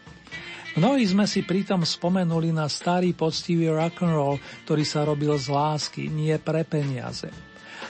Mnohí 0.79 1.03
sme 1.03 1.27
si 1.27 1.43
pritom 1.43 1.83
spomenuli 1.83 2.55
na 2.55 2.71
starý 2.71 3.11
poctivý 3.11 3.67
rock'n'roll, 3.75 4.39
ktorý 4.63 4.87
sa 4.87 5.03
robil 5.03 5.35
z 5.35 5.51
lásky, 5.51 6.07
nie 6.07 6.39
pre 6.39 6.63
peniaze. 6.63 7.27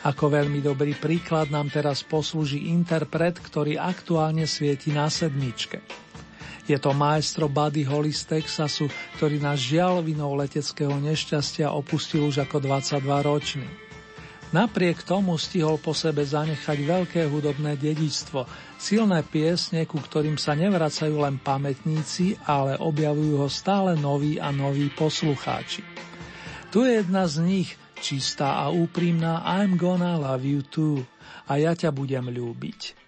Ako 0.02 0.34
veľmi 0.34 0.66
dobrý 0.66 0.98
príklad 0.98 1.54
nám 1.54 1.70
teraz 1.70 2.02
poslúži 2.02 2.74
interpret, 2.74 3.38
ktorý 3.38 3.78
aktuálne 3.78 4.50
svieti 4.50 4.90
na 4.90 5.14
sedmičke. 5.14 6.03
Je 6.64 6.80
to 6.80 6.96
maestro 6.96 7.52
Buddy 7.52 7.84
Holly 7.84 8.16
z 8.16 8.40
Texasu, 8.40 8.88
ktorý 9.20 9.44
nás 9.44 9.60
žiaľ 9.60 10.00
vinou 10.00 10.32
leteckého 10.40 10.96
nešťastia 10.96 11.68
opustil 11.76 12.32
už 12.32 12.48
ako 12.48 12.64
22 12.64 13.04
ročný. 13.04 13.68
Napriek 14.54 15.02
tomu 15.02 15.34
stihol 15.36 15.82
po 15.82 15.98
sebe 15.98 16.22
zanechať 16.22 16.78
veľké 16.86 17.26
hudobné 17.26 17.74
dedičstvo, 17.74 18.46
silné 18.78 19.26
piesne, 19.26 19.84
ku 19.90 19.98
ktorým 19.98 20.38
sa 20.38 20.54
nevracajú 20.54 21.26
len 21.26 21.42
pamätníci, 21.42 22.38
ale 22.46 22.78
objavujú 22.78 23.44
ho 23.44 23.50
stále 23.50 23.98
noví 23.98 24.38
a 24.38 24.54
noví 24.54 24.94
poslucháči. 24.94 25.82
Tu 26.70 26.86
je 26.86 27.02
jedna 27.02 27.26
z 27.26 27.42
nich, 27.42 27.70
čistá 27.98 28.62
a 28.62 28.70
úprimná 28.70 29.42
I'm 29.42 29.76
gonna 29.76 30.22
love 30.22 30.46
you 30.46 30.62
too 30.64 31.02
a 31.50 31.58
ja 31.60 31.76
ťa 31.76 31.90
budem 31.90 32.30
ľúbiť. 32.30 33.03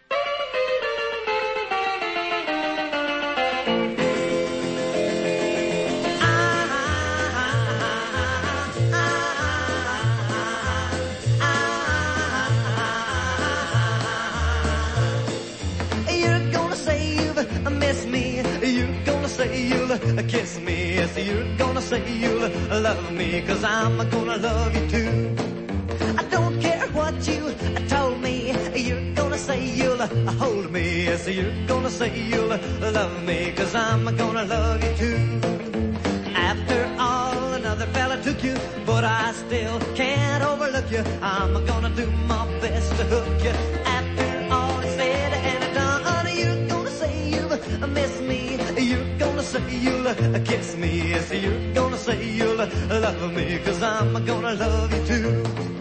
Kiss 20.27 20.59
me. 20.59 20.95
Yes, 20.95 21.17
you're 21.17 21.57
gonna 21.57 21.81
say 21.81 22.01
you'll 22.21 22.49
love 22.81 23.11
me, 23.11 23.41
cause 23.41 23.63
I'm 23.63 23.97
gonna 24.09 24.37
love 24.37 24.75
you 24.75 24.87
too. 24.89 25.35
I 26.17 26.23
don't 26.35 26.59
care 26.61 26.87
what 26.89 27.15
you 27.27 27.53
told 27.87 28.21
me. 28.21 28.35
You're 28.75 29.13
gonna 29.13 29.24
say 29.37 29.65
you'll 29.65 30.01
uh, 30.01 30.07
hold 30.33 30.71
me. 30.71 31.05
Yes, 31.05 31.27
you're 31.27 31.53
gonna 31.67 31.89
say 31.89 32.09
you'll 32.29 32.51
uh, 32.51 32.59
love 32.91 33.23
me, 33.23 33.51
cause 33.55 33.75
I'm 33.75 34.03
gonna 34.15 34.45
love 34.45 34.83
you 34.83 34.93
too. 34.95 35.41
After 36.35 36.95
all, 36.99 37.53
another 37.53 37.85
fella 37.87 38.21
took 38.21 38.43
you, 38.43 38.55
but 38.85 39.03
I 39.03 39.31
still 39.33 39.79
can't 39.95 40.43
overlook 40.43 40.89
you. 40.91 41.03
I'm 41.21 41.65
gonna 41.65 41.89
do 41.89 42.07
my 42.27 42.45
best 42.61 42.89
to 42.97 43.03
hook 43.03 43.43
you. 43.43 43.55
After 43.85 44.53
all 44.53 44.79
is 44.79 44.95
said 44.95 45.33
and 45.33 45.75
done, 45.75 46.37
you're 46.37 46.67
gonna 46.67 46.89
say 46.89 47.29
you'll 47.29 47.53
uh, 47.53 47.87
miss 47.87 48.21
me. 48.21 48.57
You're 48.77 49.17
gonna 49.17 49.43
say 49.43 49.63
you'll 49.85 50.13
kiss 50.45 50.75
me. 50.77 51.09
Yes, 51.09 51.31
you're 51.33 51.73
gonna 51.73 51.97
say 51.97 52.23
you'll 52.23 52.57
love 52.57 53.33
me, 53.33 53.59
cause 53.65 53.81
I'm 53.81 54.25
gonna 54.25 54.53
love 54.53 54.93
you 54.93 55.05
too. 55.05 55.74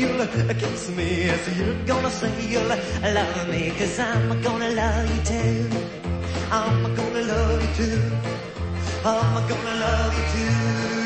You'll 0.00 0.20
uh, 0.20 0.54
kiss 0.54 0.90
me. 0.96 1.26
Yes, 1.26 1.56
you're 1.56 1.74
gonna 1.86 2.10
say 2.10 2.32
you'll 2.50 2.68
love 2.68 3.48
me, 3.48 3.70
cause 3.78 3.98
I'm 3.98 4.40
gonna 4.42 4.70
love 4.70 5.08
you 5.14 5.22
too. 5.24 5.70
I'm 6.50 6.94
gonna 6.96 7.22
love 7.22 7.62
you 7.62 7.70
too. 7.78 8.02
I'm 9.04 9.48
gonna 9.48 9.74
love 9.84 10.12
you 10.18 10.24
too. 10.32 11.03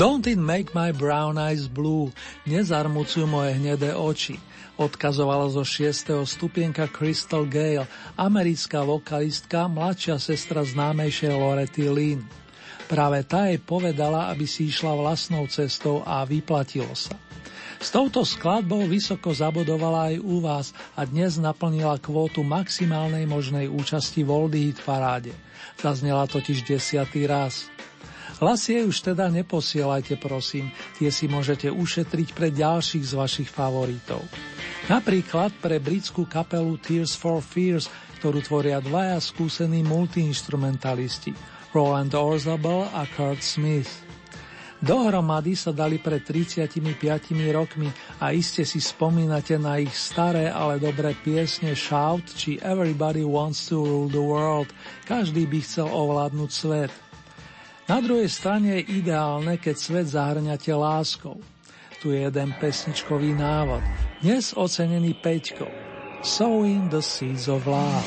Don't 0.00 0.24
it 0.24 0.40
make 0.40 0.72
my 0.72 0.96
brown 0.96 1.36
eyes 1.36 1.68
blue, 1.68 2.08
nezarmucujú 2.48 3.28
moje 3.28 3.52
hnedé 3.60 3.92
oči. 3.92 4.40
Odkazovala 4.80 5.52
zo 5.52 5.60
6. 5.60 6.24
stupienka 6.24 6.88
Crystal 6.88 7.44
Gale, 7.44 7.84
americká 8.16 8.80
vokalistka, 8.80 9.68
mladšia 9.68 10.16
sestra 10.16 10.64
známejšej 10.64 11.36
Loretty 11.36 11.84
Lynn. 11.92 12.24
Práve 12.88 13.28
tá 13.28 13.52
jej 13.52 13.60
povedala, 13.60 14.32
aby 14.32 14.48
si 14.48 14.72
išla 14.72 14.96
vlastnou 14.96 15.44
cestou 15.52 16.00
a 16.00 16.24
vyplatilo 16.24 16.96
sa. 16.96 17.12
S 17.76 17.92
touto 17.92 18.24
skladbou 18.24 18.88
vysoko 18.88 19.36
zabodovala 19.36 20.16
aj 20.16 20.16
u 20.24 20.40
vás 20.40 20.72
a 20.96 21.04
dnes 21.04 21.36
naplnila 21.36 22.00
kvótu 22.00 22.40
maximálnej 22.40 23.28
možnej 23.28 23.68
účasti 23.68 24.24
v 24.24 24.32
Oldie 24.32 24.72
Hit 24.72 24.80
paráde. 24.80 25.36
Zaznela 25.76 26.24
totiž 26.24 26.64
desiatý 26.64 27.28
raz. 27.28 27.68
Hlasy 28.40 28.72
jej 28.72 28.84
už 28.88 29.04
teda 29.04 29.28
neposielajte, 29.28 30.16
prosím, 30.16 30.72
tie 30.96 31.12
si 31.12 31.28
môžete 31.28 31.68
ušetriť 31.68 32.32
pre 32.32 32.48
ďalších 32.48 33.04
z 33.04 33.12
vašich 33.12 33.50
favoritov. 33.52 34.24
Napríklad 34.88 35.52
pre 35.60 35.76
britskú 35.76 36.24
kapelu 36.24 36.80
Tears 36.80 37.12
for 37.12 37.44
Fears, 37.44 37.92
ktorú 38.16 38.40
tvoria 38.40 38.80
dvaja 38.80 39.20
skúsení 39.20 39.84
multiinstrumentalisti, 39.84 41.36
Roland 41.76 42.16
Orzabal 42.16 42.88
a 42.96 43.04
Kurt 43.12 43.44
Smith. 43.44 44.08
Dohromady 44.80 45.52
sa 45.52 45.76
dali 45.76 46.00
pred 46.00 46.24
35 46.24 46.80
rokmi 47.52 47.92
a 48.24 48.32
iste 48.32 48.64
si 48.64 48.80
spomínate 48.80 49.60
na 49.60 49.76
ich 49.76 49.92
staré, 49.92 50.48
ale 50.48 50.80
dobré 50.80 51.12
piesne 51.12 51.76
Shout 51.76 52.32
či 52.32 52.56
Everybody 52.64 53.20
Wants 53.20 53.68
to 53.68 53.84
Rule 53.84 54.08
the 54.08 54.24
World, 54.24 54.72
každý 55.04 55.44
by 55.44 55.60
chcel 55.60 55.92
ovládnuť 55.92 56.48
svet– 56.56 56.92
na 57.90 57.98
druhej 57.98 58.30
strane 58.30 58.78
je 58.78 59.02
ideálne, 59.02 59.58
keď 59.58 59.74
svet 59.74 60.06
zahrňate 60.14 60.70
láskou. 60.70 61.42
Tu 61.98 62.14
je 62.14 62.22
jeden 62.22 62.54
pesničkový 62.62 63.34
návod, 63.34 63.82
dnes 64.22 64.54
ocenený 64.54 65.18
Peťkou. 65.18 65.66
Sowing 66.22 66.86
the 66.86 67.02
Seeds 67.02 67.50
of 67.50 67.66
Love. 67.66 68.06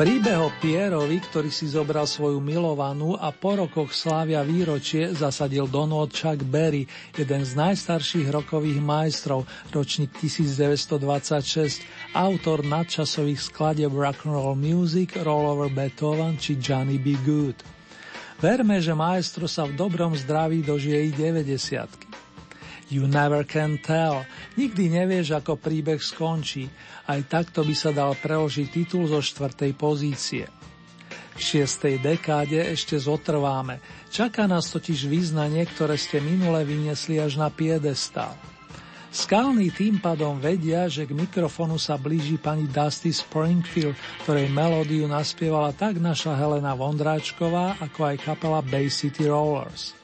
Príbeh 0.00 0.40
o 0.40 0.48
Pierovi, 0.64 1.20
ktorý 1.20 1.52
si 1.52 1.68
zobral 1.68 2.08
svoju 2.08 2.40
milovanú 2.40 3.20
a 3.20 3.36
po 3.36 3.52
rokoch 3.52 3.92
slávia 3.92 4.40
výročie, 4.40 5.12
zasadil 5.12 5.68
Donald 5.68 6.16
Chuck 6.16 6.40
Berry, 6.40 6.88
jeden 7.20 7.44
z 7.44 7.52
najstarších 7.52 8.32
rokových 8.32 8.80
majstrov, 8.80 9.44
ročník 9.68 10.08
1926, 10.16 11.84
autor 12.16 12.64
nadčasových 12.64 13.44
skladieb 13.44 13.92
rock'n'roll 13.92 14.56
music, 14.56 15.20
rollover 15.20 15.68
Beethoven 15.68 16.40
či 16.40 16.56
Johnny 16.56 16.96
B. 16.96 17.20
Good. 17.20 17.60
Verme, 18.40 18.80
že 18.80 18.96
maestro 18.96 19.44
sa 19.44 19.68
v 19.68 19.76
dobrom 19.76 20.16
zdraví 20.16 20.64
dožije 20.64 20.96
i 20.96 21.12
90 21.12 22.09
You 22.90 23.06
never 23.06 23.46
can 23.46 23.78
tell. 23.78 24.26
Nikdy 24.58 24.90
nevieš, 24.90 25.38
ako 25.38 25.54
príbeh 25.62 26.02
skončí. 26.02 26.66
Aj 27.06 27.22
takto 27.22 27.62
by 27.62 27.74
sa 27.78 27.94
dal 27.94 28.18
preložiť 28.18 28.66
titul 28.66 29.06
zo 29.06 29.22
štvrtej 29.22 29.72
pozície. 29.78 30.50
V 31.38 31.40
šiestej 31.40 32.02
dekáde 32.02 32.58
ešte 32.58 32.98
zotrváme. 32.98 33.78
Čaká 34.10 34.50
nás 34.50 34.74
totiž 34.74 35.06
význanie, 35.06 35.62
ktoré 35.70 35.94
ste 35.94 36.18
minule 36.18 36.66
vyniesli 36.66 37.22
až 37.22 37.38
na 37.38 37.46
piedestál. 37.46 38.34
Skalní 39.10 39.70
tým 39.74 39.98
pádom 39.98 40.38
vedia, 40.38 40.86
že 40.86 41.02
k 41.06 41.14
mikrofonu 41.14 41.78
sa 41.78 41.98
blíži 41.98 42.38
pani 42.38 42.66
Dusty 42.70 43.10
Springfield, 43.10 43.98
ktorej 44.22 44.50
melódiu 44.50 45.06
naspievala 45.10 45.74
tak 45.74 45.98
naša 45.98 46.34
Helena 46.38 46.78
Vondráčková, 46.78 47.78
ako 47.82 48.06
aj 48.06 48.16
kapela 48.22 48.62
Bay 48.62 48.86
City 48.86 49.26
Rollers. 49.26 49.99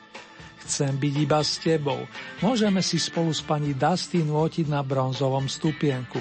Chcem 0.66 0.98
byť 0.98 1.14
iba 1.22 1.38
s 1.46 1.62
tebou. 1.62 2.10
Môžeme 2.42 2.82
si 2.82 2.98
spolu 2.98 3.30
s 3.30 3.38
pani 3.38 3.70
Dusty 3.70 4.26
nôtiť 4.26 4.66
na 4.66 4.82
bronzovom 4.82 5.46
stupienku. 5.46 6.18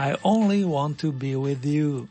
I 0.00 0.16
only 0.24 0.64
want 0.64 0.96
to 1.04 1.12
be 1.12 1.36
with 1.36 1.60
you. 1.60 2.08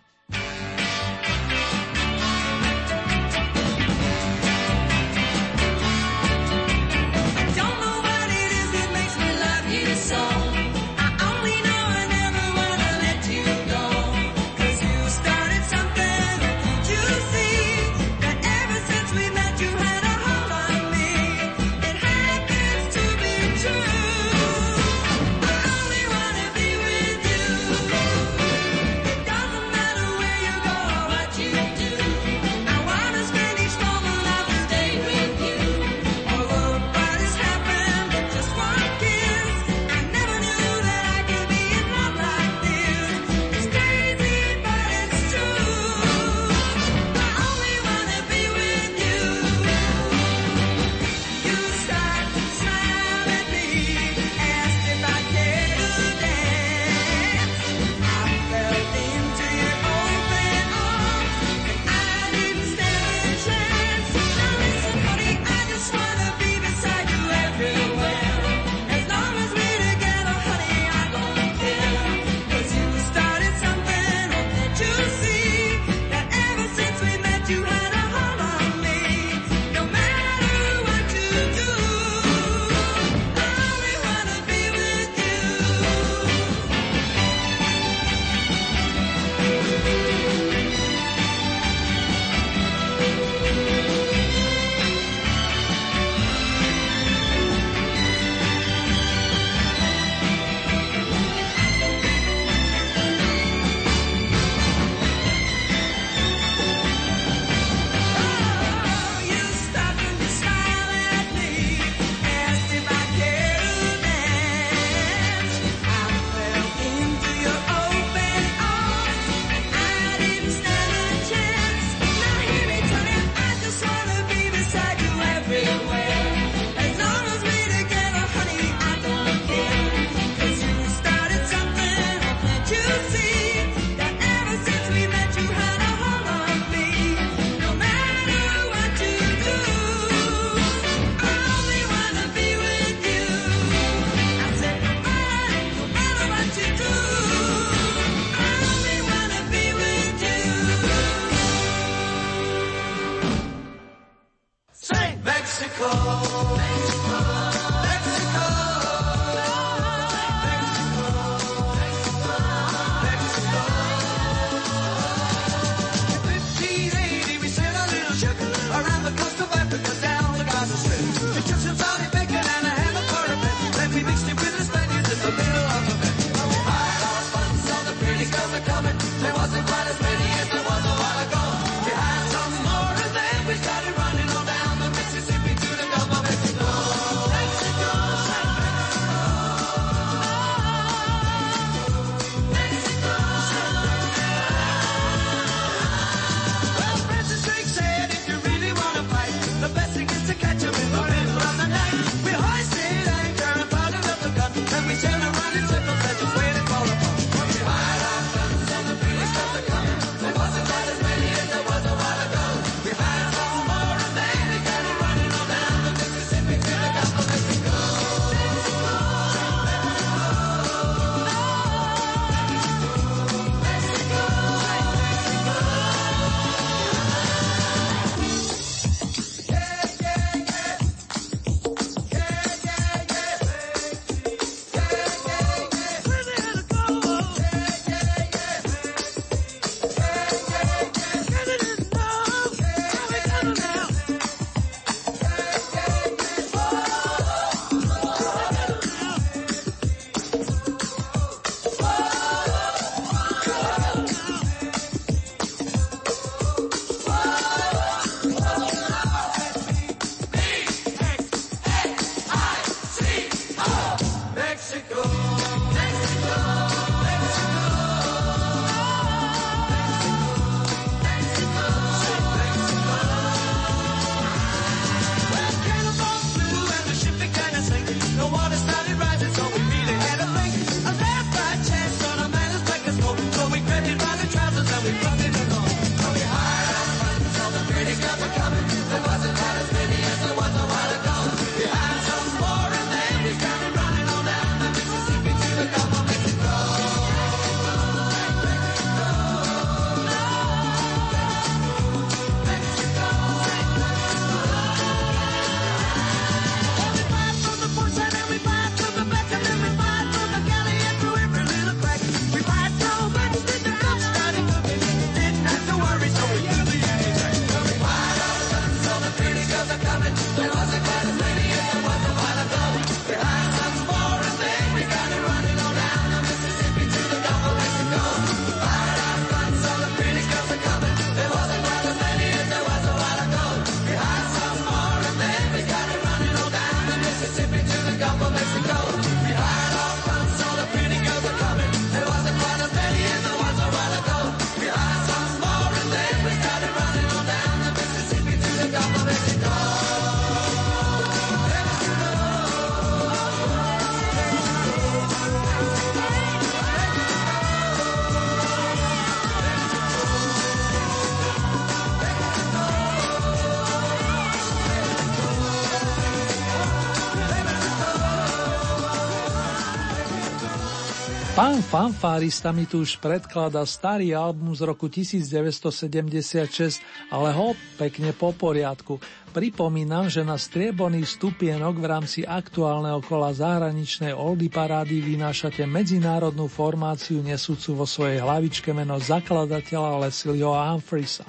Pán 371.41 371.57
fanfárista 371.65 372.53
mi 372.53 372.69
tu 372.69 372.85
už 372.85 373.01
predklada 373.01 373.65
starý 373.65 374.13
album 374.13 374.53
z 374.53 374.61
roku 374.61 374.85
1976, 374.85 376.77
ale 377.09 377.33
ho 377.33 377.57
pekne 377.81 378.13
po 378.13 378.29
poriadku. 378.29 379.01
Pripomínam, 379.33 380.05
že 380.05 380.21
na 380.21 380.37
strieborný 380.37 381.01
stupienok 381.01 381.81
v 381.81 381.85
rámci 381.89 382.21
aktuálneho 382.21 383.01
kola 383.01 383.33
zahraničnej 383.33 384.13
oldy 384.13 384.53
parády 384.53 385.01
vynášate 385.01 385.65
medzinárodnú 385.65 386.45
formáciu 386.45 387.25
nesúcu 387.25 387.73
vo 387.73 387.89
svojej 387.89 388.21
hlavičke 388.21 388.69
meno 388.69 389.01
zakladateľa 389.01 389.97
Leslieho 389.97 390.53
Humphreys. 390.53 391.25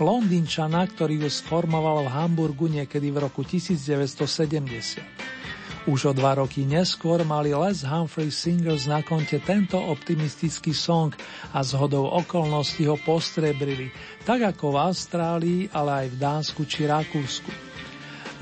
Londýnčana, 0.00 0.88
ktorý 0.88 1.28
ju 1.28 1.28
sformoval 1.28 2.08
v 2.08 2.12
Hamburgu 2.16 2.64
niekedy 2.64 3.12
v 3.12 3.28
roku 3.28 3.44
1970. 3.44 5.39
Už 5.88 6.10
o 6.10 6.12
dva 6.12 6.36
roky 6.36 6.68
neskôr 6.68 7.24
mali 7.24 7.56
Les 7.56 7.80
Humphrey 7.88 8.28
Singers 8.28 8.84
na 8.84 9.00
konte 9.00 9.40
tento 9.40 9.80
optimistický 9.80 10.76
song 10.76 11.16
a 11.56 11.64
z 11.64 11.72
hodou 11.72 12.04
okolností 12.04 12.84
ho 12.84 13.00
postrebrili, 13.00 13.88
tak 14.28 14.44
ako 14.44 14.76
v 14.76 14.80
Austrálii, 14.92 15.60
ale 15.72 16.04
aj 16.04 16.06
v 16.12 16.16
Dánsku 16.20 16.68
či 16.68 16.84
Rakúsku. 16.84 17.48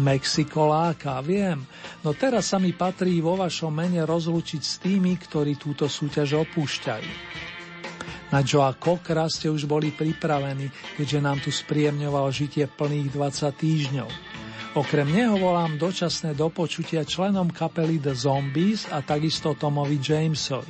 Mexiko 0.02 0.66
láka, 0.66 1.18
viem, 1.22 1.62
no 2.02 2.10
teraz 2.10 2.50
sa 2.50 2.58
mi 2.58 2.74
patrí 2.74 3.22
vo 3.22 3.38
vašom 3.38 3.70
mene 3.70 4.02
rozlučiť 4.02 4.62
s 4.62 4.74
tými, 4.82 5.14
ktorí 5.14 5.54
túto 5.54 5.86
súťaž 5.86 6.42
opúšťajú. 6.42 7.10
Na 8.28 8.42
Joa 8.44 8.76
Cockra 8.76 9.30
ste 9.30 9.48
už 9.48 9.64
boli 9.64 9.94
pripravení, 9.94 10.68
keďže 11.00 11.18
nám 11.22 11.38
tu 11.40 11.48
spríjemňoval 11.48 12.28
žitie 12.34 12.68
plných 12.68 13.08
20 13.14 13.56
týždňov. 13.56 14.10
Okrem 14.76 15.08
neho 15.08 15.40
volám 15.40 15.80
dočasné 15.80 16.36
dopočutia 16.36 17.00
členom 17.00 17.48
kapely 17.48 17.96
The 17.96 18.12
Zombies 18.12 18.84
a 18.92 19.00
takisto 19.00 19.56
Tomovi 19.56 19.96
Jamesovi. 19.96 20.68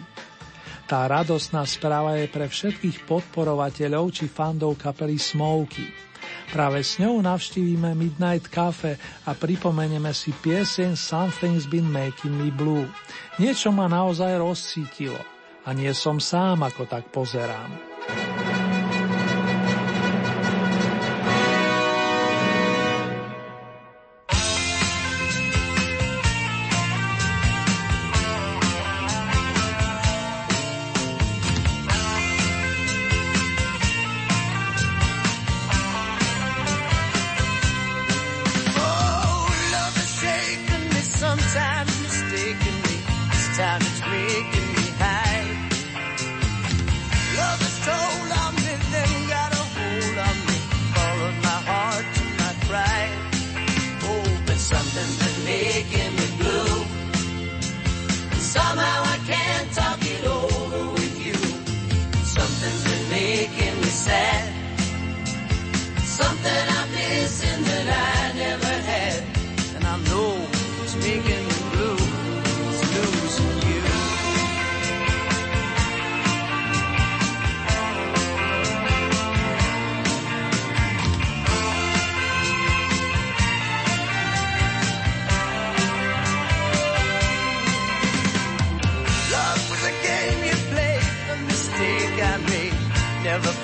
Tá 0.88 1.04
radostná 1.04 1.66
správa 1.68 2.16
je 2.16 2.30
pre 2.30 2.46
všetkých 2.46 3.04
podporovateľov 3.04 4.08
či 4.14 4.30
fandov 4.30 4.78
kapely 4.78 5.18
Smokey. 5.18 6.08
Práve 6.48 6.80
s 6.80 6.96
ňou 6.96 7.20
navštívime 7.20 7.92
Midnight 7.92 8.48
Cafe 8.48 8.96
a 9.28 9.36
pripomenieme 9.36 10.16
si 10.16 10.32
pieseň 10.32 10.96
Something's 10.96 11.68
Been 11.68 11.84
Making 11.84 12.32
Me 12.32 12.48
Blue. 12.48 12.88
Niečo 13.36 13.68
ma 13.68 13.84
naozaj 13.84 14.40
rozcítilo. 14.40 15.20
A 15.68 15.76
nie 15.76 15.92
som 15.92 16.16
sám, 16.16 16.64
ako 16.64 16.88
tak 16.88 17.12
pozerám. 17.12 17.68
Oh, 18.08 18.57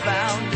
found 0.04 0.53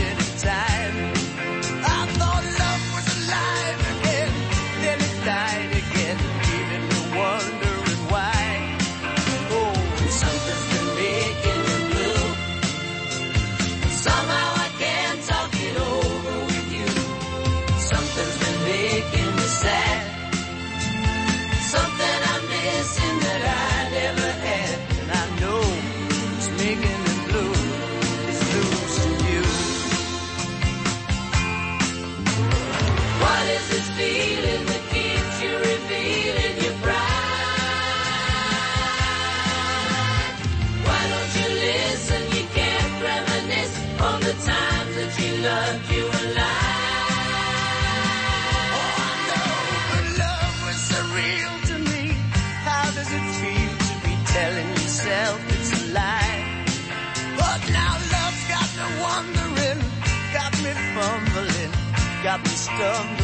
got 62.76 63.17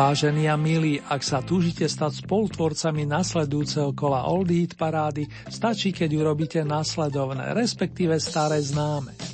Vážení 0.00 0.48
a 0.48 0.56
milí, 0.56 0.96
ak 0.96 1.20
sa 1.20 1.44
túžite 1.44 1.84
stať 1.84 2.24
spolutvorcami 2.24 3.04
nasledujúceho 3.04 3.92
kola 3.92 4.24
Old 4.32 4.48
Eat 4.48 4.72
parády, 4.72 5.28
stačí, 5.44 5.92
keď 5.92 6.16
urobíte 6.16 6.64
nasledovné, 6.64 7.52
respektíve 7.52 8.16
staré 8.16 8.64
známe. 8.64 9.29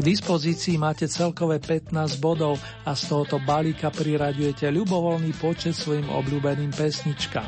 K 0.00 0.16
dispozícii 0.16 0.80
máte 0.80 1.04
celkové 1.12 1.60
15 1.60 2.24
bodov 2.24 2.56
a 2.88 2.96
z 2.96 3.04
tohoto 3.04 3.36
balíka 3.36 3.92
priraďujete 3.92 4.72
ľubovoľný 4.72 5.36
počet 5.36 5.76
svojim 5.76 6.08
obľúbeným 6.08 6.72
pesničkám. 6.72 7.44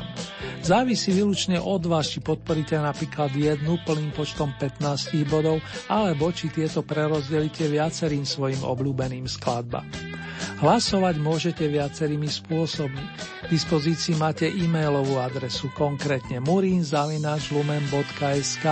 Závisí 0.61 1.17
výlučne 1.17 1.57
od 1.57 1.81
vás, 1.89 2.13
či 2.13 2.21
podporíte 2.21 2.77
napríklad 2.77 3.33
jednu 3.33 3.81
plným 3.81 4.13
počtom 4.13 4.53
15 4.61 4.85
bodov, 5.25 5.65
alebo 5.89 6.29
či 6.29 6.53
tieto 6.53 6.85
prerozdelíte 6.85 7.65
viacerým 7.73 8.21
svojim 8.21 8.61
obľúbeným 8.61 9.25
skladbám. 9.25 9.89
Hlasovať 10.61 11.17
môžete 11.17 11.65
viacerými 11.65 12.29
spôsobmi. 12.29 13.01
V 13.49 13.57
dispozícii 13.57 14.13
máte 14.13 14.45
e-mailovú 14.45 15.17
adresu, 15.17 15.73
konkrétne 15.73 16.37
murinzavinačlumen.sk. 16.45 18.65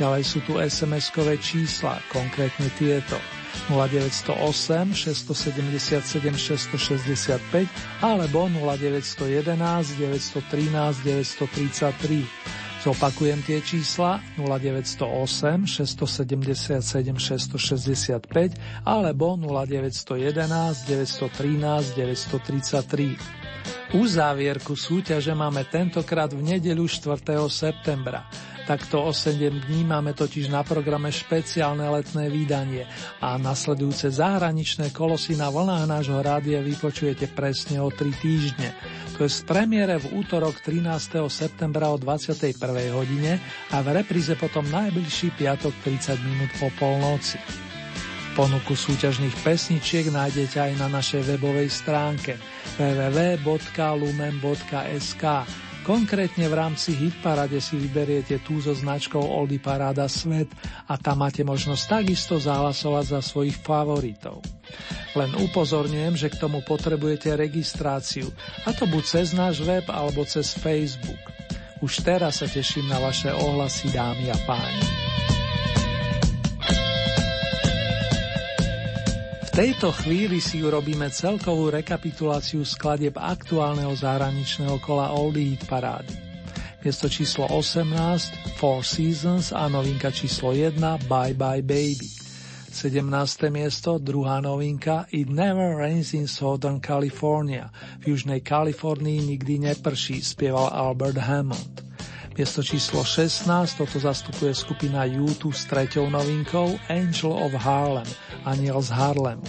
Ďalej 0.00 0.22
sú 0.24 0.40
tu 0.48 0.58
SMS-kové 0.58 1.36
čísla, 1.38 2.00
konkrétne 2.10 2.66
tieto 2.80 3.16
0908 3.68 4.96
677 4.96 6.02
665 6.34 7.68
alebo 8.00 8.48
0911 8.48 9.98
913 10.00 11.04
933. 11.04 12.24
Zopakujem 12.82 13.38
tie 13.46 13.62
čísla 13.62 14.18
0908 14.34 15.70
677 15.70 16.82
665 16.82 18.58
alebo 18.82 19.38
0911 19.38 20.90
913 20.90 21.94
933. 21.94 23.16
Uzávierku 23.92 24.72
súťaže 24.74 25.36
máme 25.36 25.68
tentokrát 25.68 26.32
v 26.34 26.42
nedeľu 26.42 26.88
4. 26.88 27.22
septembra. 27.46 28.26
Takto 28.62 29.02
o 29.02 29.10
7 29.10 29.66
dní 29.66 29.82
máme 29.82 30.14
totiž 30.14 30.46
na 30.46 30.62
programe 30.62 31.10
špeciálne 31.10 31.82
letné 31.82 32.30
vydanie 32.30 32.86
a 33.18 33.34
nasledujúce 33.34 34.06
zahraničné 34.14 34.94
kolosy 34.94 35.34
na 35.34 35.50
vlnách 35.50 35.90
nášho 35.90 36.22
rádia 36.22 36.62
vypočujete 36.62 37.26
presne 37.34 37.82
o 37.82 37.90
3 37.90 38.22
týždne. 38.22 38.70
To 39.18 39.26
je 39.26 39.30
z 39.34 39.42
premiére 39.42 39.98
v 39.98 40.14
útorok 40.14 40.62
13. 40.62 41.26
septembra 41.26 41.90
o 41.90 41.98
21. 41.98 42.54
hodine 42.94 43.42
a 43.74 43.82
v 43.82 43.98
repríze 43.98 44.38
potom 44.38 44.62
najbližší 44.70 45.34
piatok 45.34 45.74
30 45.82 46.22
minút 46.22 46.54
po 46.62 46.70
polnoci. 46.78 47.42
Ponuku 48.32 48.78
súťažných 48.78 49.42
pesničiek 49.44 50.08
nájdete 50.08 50.56
aj 50.56 50.72
na 50.80 50.88
našej 50.88 51.34
webovej 51.34 51.68
stránke 51.68 52.38
www.lumen.sk 52.78 53.74
Konkrétne 55.82 56.46
v 56.46 56.54
rámci 56.54 56.94
Hitparade 56.94 57.58
si 57.58 57.74
vyberiete 57.74 58.38
tú 58.46 58.62
so 58.62 58.70
značkou 58.70 59.18
Oldy 59.18 59.58
Paráda 59.58 60.06
Svet 60.06 60.46
a 60.86 60.94
tam 60.94 61.26
máte 61.26 61.42
možnosť 61.42 61.98
takisto 61.98 62.38
zahlasovať 62.38 63.18
za 63.18 63.20
svojich 63.20 63.58
favoritov. 63.58 64.46
Len 65.18 65.34
upozorňujem, 65.34 66.14
že 66.14 66.30
k 66.30 66.38
tomu 66.38 66.62
potrebujete 66.62 67.34
registráciu, 67.34 68.30
a 68.62 68.70
to 68.70 68.86
buď 68.86 69.04
cez 69.04 69.34
náš 69.34 69.66
web 69.66 69.82
alebo 69.90 70.22
cez 70.22 70.54
Facebook. 70.54 71.18
Už 71.82 72.06
teraz 72.06 72.38
sa 72.38 72.46
teším 72.46 72.86
na 72.86 73.02
vaše 73.02 73.34
ohlasy, 73.34 73.90
dámy 73.90 74.30
a 74.30 74.38
páni. 74.46 74.86
Tejto 79.52 79.92
chvíli 79.92 80.40
si 80.40 80.64
urobíme 80.64 81.12
celkovú 81.12 81.68
rekapituláciu 81.68 82.64
skladieb 82.64 83.20
aktuálneho 83.20 83.92
zahraničného 83.92 84.80
kola 84.80 85.12
Oldie 85.12 85.52
Hit 85.52 85.68
parády. 85.68 86.16
Miesto 86.80 87.04
číslo 87.12 87.44
18 87.52 88.56
Four 88.56 88.80
Seasons 88.80 89.52
a 89.52 89.68
novinka 89.68 90.08
číslo 90.08 90.56
1 90.56 90.80
Bye 91.04 91.36
Bye 91.36 91.60
Baby. 91.60 92.08
17. 92.72 93.52
miesto, 93.52 94.00
druhá 94.00 94.40
novinka 94.40 95.04
It 95.12 95.28
Never 95.28 95.76
Rains 95.76 96.16
in 96.16 96.24
Southern 96.24 96.80
California. 96.80 97.68
V 98.00 98.16
južnej 98.16 98.40
Kalifornii 98.40 99.36
nikdy 99.36 99.68
neprší, 99.68 100.24
spieval 100.24 100.72
Albert 100.72 101.20
Hammond. 101.20 101.84
Miesto 102.32 102.64
číslo 102.64 103.04
16, 103.04 103.44
toto 103.76 104.00
zastupuje 104.00 104.56
skupina 104.56 105.04
U2 105.04 105.52
s 105.52 105.68
treťou 105.68 106.08
novinkou 106.08 106.80
Angel 106.88 107.28
of 107.28 107.52
Harlem, 107.52 108.08
Aniel 108.48 108.80
z 108.80 108.88
Harlemu. 108.88 109.44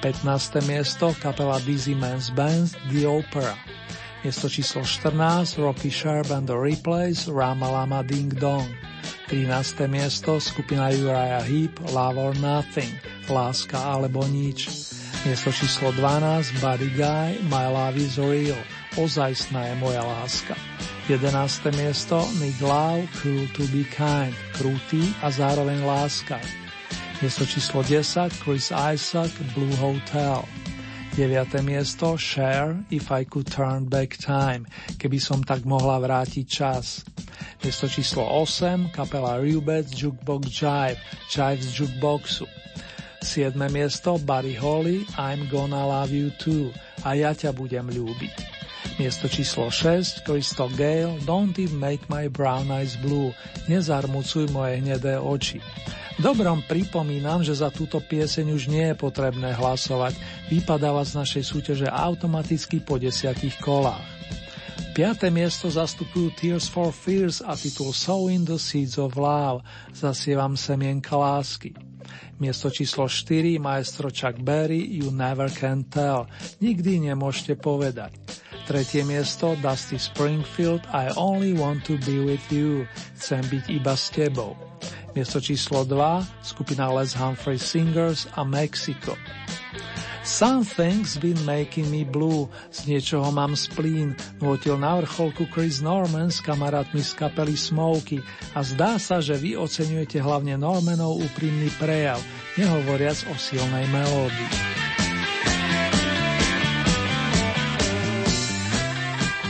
15. 0.00 0.64
miesto, 0.64 1.12
kapela 1.20 1.60
Dizzy 1.68 1.92
Man's 1.92 2.32
Band, 2.32 2.72
The 2.88 3.04
Opera. 3.04 3.52
Miesto 4.24 4.48
číslo 4.48 4.88
14, 4.88 5.60
Rocky 5.60 5.92
Sharp 5.92 6.32
and 6.32 6.48
the 6.48 6.56
Replays, 6.56 7.28
Rama 7.28 7.68
Lama 7.68 8.00
Ding 8.00 8.32
Dong. 8.32 8.72
13. 9.28 9.84
miesto, 9.92 10.40
skupina 10.40 10.88
Uriah 10.88 11.44
Heep, 11.44 11.76
Love 11.92 12.16
or 12.16 12.34
Nothing, 12.40 12.96
Láska 13.28 13.76
alebo 13.76 14.24
nič. 14.24 14.64
Miesto 15.28 15.52
číslo 15.52 15.92
12, 15.92 16.56
Buddy 16.64 16.88
Guy, 16.96 17.36
My 17.52 17.68
Love 17.68 18.00
is 18.00 18.16
Real, 18.16 18.56
Ozajstná 18.96 19.68
je 19.68 19.74
moja 19.76 20.00
láska. 20.00 20.56
11. 21.08 21.72
miesto 21.72 22.20
Nick 22.36 22.60
Lau, 22.60 23.00
Cruel 23.16 23.48
to 23.56 23.64
be 23.72 23.80
kind, 23.88 24.36
krutý 24.52 25.00
a 25.24 25.32
zároveň 25.32 25.80
láska. 25.80 26.36
Miesto 27.24 27.48
číslo 27.48 27.80
10 27.80 28.28
Chris 28.44 28.68
Isaac, 28.68 29.32
Blue 29.56 29.72
Hotel. 29.80 30.44
9. 31.16 31.64
miesto 31.64 32.12
Share, 32.20 32.76
If 32.92 33.08
I 33.08 33.24
Could 33.24 33.48
Turn 33.48 33.88
Back 33.88 34.20
Time, 34.20 34.68
keby 35.00 35.16
som 35.16 35.40
tak 35.40 35.64
mohla 35.64 35.96
vrátiť 35.96 36.44
čas. 36.44 37.08
Miesto 37.64 37.88
číslo 37.88 38.28
8 38.28 38.92
kapela 38.92 39.40
Rubets 39.40 39.96
Jukebox 39.96 40.44
Jive, 40.52 41.00
Jive 41.32 41.64
z 41.64 41.70
Jukeboxu. 41.72 42.44
7. 43.24 43.56
miesto 43.72 44.20
Buddy 44.20 44.52
Holly, 44.60 45.08
I'm 45.16 45.48
Gonna 45.48 45.88
Love 45.88 46.12
You 46.12 46.28
Too 46.36 46.68
a 47.06 47.14
ja 47.18 47.34
ťa 47.34 47.54
budem 47.54 47.86
ľúbiť. 47.90 48.58
Miesto 48.98 49.30
číslo 49.30 49.70
6, 49.70 50.26
Crystal 50.26 50.70
Gale, 50.74 51.14
Don't 51.22 51.54
it 51.58 51.70
make 51.70 52.02
my 52.10 52.26
brown 52.26 52.66
eyes 52.74 52.98
blue, 52.98 53.30
nezarmucuj 53.70 54.50
moje 54.50 54.82
hnedé 54.82 55.18
oči. 55.18 55.62
Dobrom 56.18 56.66
pripomínam, 56.66 57.46
že 57.46 57.54
za 57.54 57.70
túto 57.70 58.02
pieseň 58.02 58.50
už 58.50 58.66
nie 58.66 58.90
je 58.90 58.96
potrebné 58.98 59.54
hlasovať, 59.54 60.18
vypadáva 60.50 61.06
z 61.06 61.14
našej 61.14 61.44
súťaže 61.46 61.86
automaticky 61.86 62.82
po 62.82 62.98
desiatich 62.98 63.54
kolách. 63.62 64.02
Piaté 64.98 65.30
miesto 65.30 65.70
zastupujú 65.70 66.34
Tears 66.34 66.66
for 66.66 66.90
Fears 66.90 67.38
a 67.38 67.54
titul 67.54 67.94
in 68.34 68.42
the 68.42 68.58
Seeds 68.58 68.98
of 68.98 69.14
Love, 69.14 69.62
zasievam 69.94 70.58
semienka 70.58 71.14
lásky. 71.14 71.70
Miesto 72.38 72.70
číslo 72.70 73.10
4, 73.10 73.58
maestro 73.58 74.08
Chuck 74.08 74.38
Berry, 74.38 74.78
You 74.78 75.10
Never 75.10 75.50
Can 75.50 75.86
Tell, 75.90 76.30
nikdy 76.62 77.10
nemôžete 77.10 77.58
povedať. 77.58 78.14
Tretie 78.68 79.00
miesto 79.00 79.56
Dusty 79.64 79.96
Springfield 79.96 80.84
I 80.92 81.08
Only 81.16 81.56
Want 81.56 81.88
to 81.88 81.96
Be 82.04 82.20
With 82.20 82.44
You 82.52 82.84
Chcem 83.16 83.40
byť 83.48 83.64
iba 83.72 83.96
s 83.96 84.12
tebou. 84.12 84.52
Miesto 85.16 85.40
číslo 85.40 85.82
2 85.82 86.44
skupina 86.44 86.86
Les 86.94 87.10
Humphrey 87.16 87.58
Singers 87.58 88.28
a 88.36 88.44
Mexico. 88.44 89.16
Something's 90.28 91.16
been 91.16 91.40
making 91.48 91.88
me 91.88 92.04
blue, 92.04 92.52
z 92.68 92.84
niečoho 92.84 93.32
mám 93.32 93.56
splín, 93.56 94.12
nôtil 94.44 94.76
na 94.76 95.00
vrcholku 95.00 95.48
Chris 95.48 95.80
Norman 95.80 96.28
s 96.28 96.44
kamarátmi 96.44 97.00
z 97.00 97.16
kapely 97.16 97.56
Smoky 97.56 98.20
a 98.52 98.60
zdá 98.60 99.00
sa, 99.00 99.24
že 99.24 99.40
vy 99.40 99.56
oceňujete 99.56 100.20
hlavne 100.20 100.60
Normanov 100.60 101.24
úprimný 101.24 101.72
prejav, 101.80 102.20
nehovoriac 102.60 103.24
o 103.32 103.34
silnej 103.40 103.88
melódii. 103.88 104.77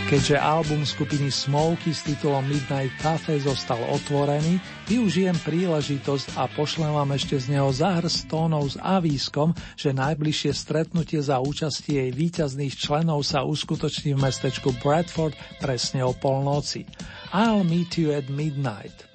Keďže 0.08 0.40
album 0.40 0.88
skupiny 0.88 1.28
Smoky 1.28 1.92
s 1.92 2.00
titulom 2.00 2.40
Midnight 2.48 2.96
Cafe 2.96 3.36
zostal 3.44 3.76
otvorený, 3.92 4.56
využijem 4.88 5.36
príležitosť 5.36 6.32
a 6.40 6.48
pošlem 6.48 6.96
vám 6.96 7.12
ešte 7.12 7.36
z 7.36 7.52
neho 7.52 7.68
zahrst 7.68 8.24
tónov 8.24 8.72
s 8.72 8.80
avískom, 8.80 9.52
že 9.76 9.92
najbližšie 9.92 10.56
stretnutie 10.56 11.20
za 11.20 11.44
účasti 11.44 12.00
jej 12.00 12.08
výťazných 12.08 12.72
členov 12.72 13.20
sa 13.20 13.44
uskutoční 13.44 14.16
v 14.16 14.24
mestečku 14.24 14.72
Bradford 14.80 15.36
presne 15.60 16.00
o 16.00 16.16
polnoci. 16.16 16.88
I'll 17.36 17.60
meet 17.60 18.00
you 18.00 18.08
at 18.16 18.32
midnight. 18.32 19.07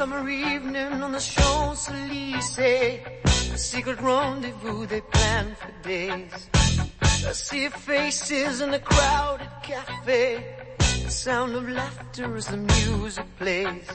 Summer 0.00 0.30
evening 0.30 1.02
on 1.02 1.12
the 1.12 1.20
Champs-Élysées. 1.20 3.04
A 3.52 3.58
secret 3.58 4.00
rendezvous 4.00 4.86
they 4.86 5.02
planned 5.02 5.54
for 5.58 5.70
days. 5.82 6.48
I 7.02 7.32
see 7.32 7.68
faces 7.68 8.62
in 8.62 8.72
a 8.72 8.78
crowded 8.78 9.50
cafe. 9.62 10.56
The 11.04 11.10
sound 11.10 11.54
of 11.54 11.68
laughter 11.68 12.34
as 12.34 12.46
the 12.46 12.56
music 12.56 13.26
plays. 13.36 13.88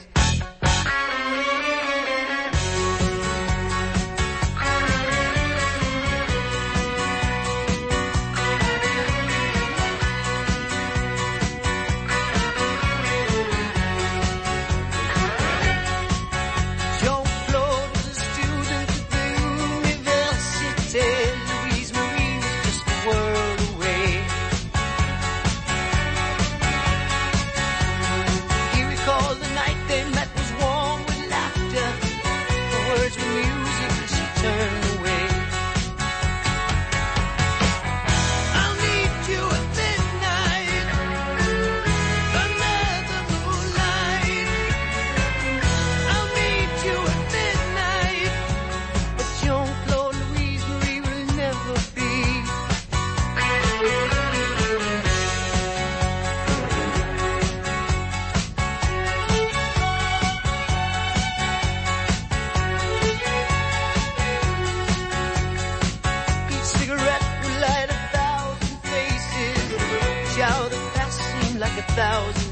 thousand. 71.96 72.45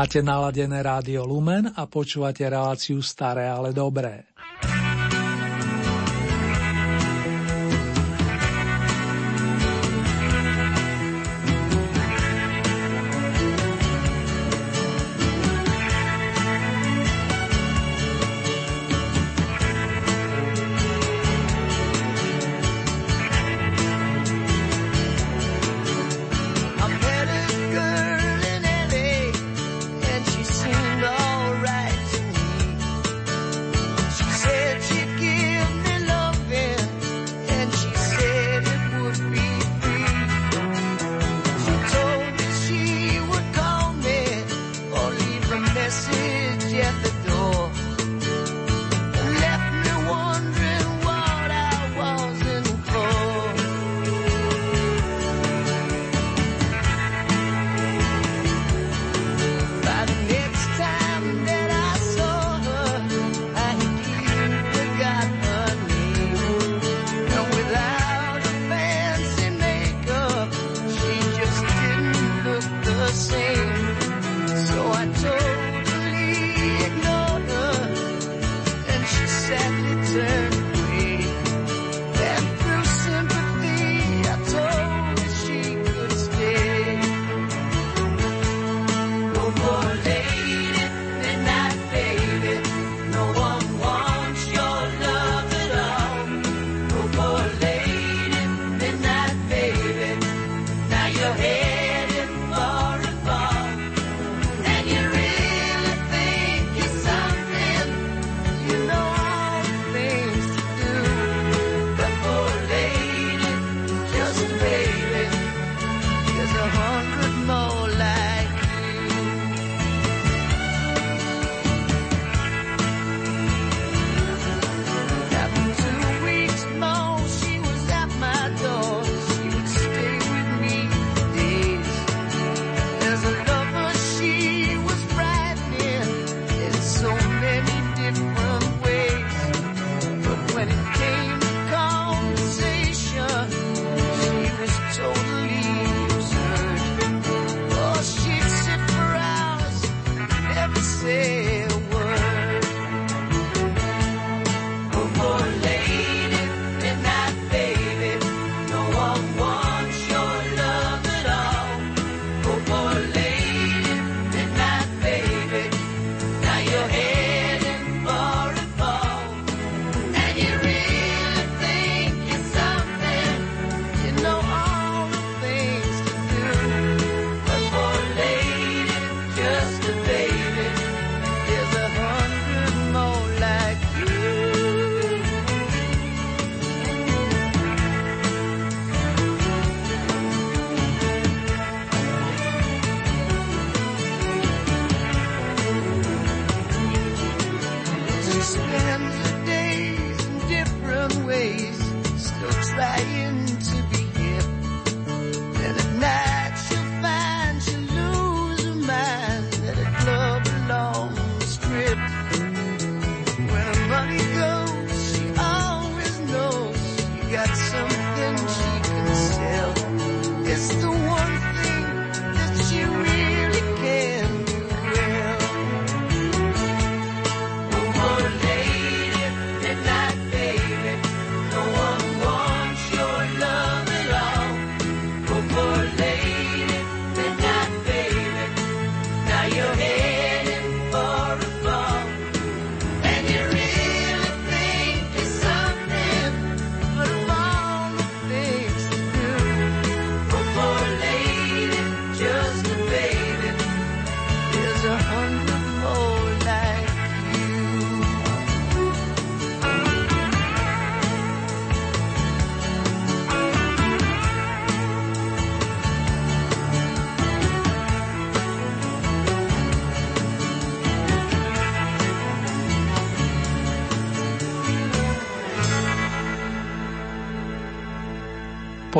Máte 0.00 0.24
naladené 0.24 0.80
rádio 0.80 1.28
Lumen 1.28 1.76
a 1.76 1.84
počúvate 1.84 2.48
reláciu 2.48 3.04
Staré, 3.04 3.52
ale 3.52 3.76
dobré. 3.76 4.29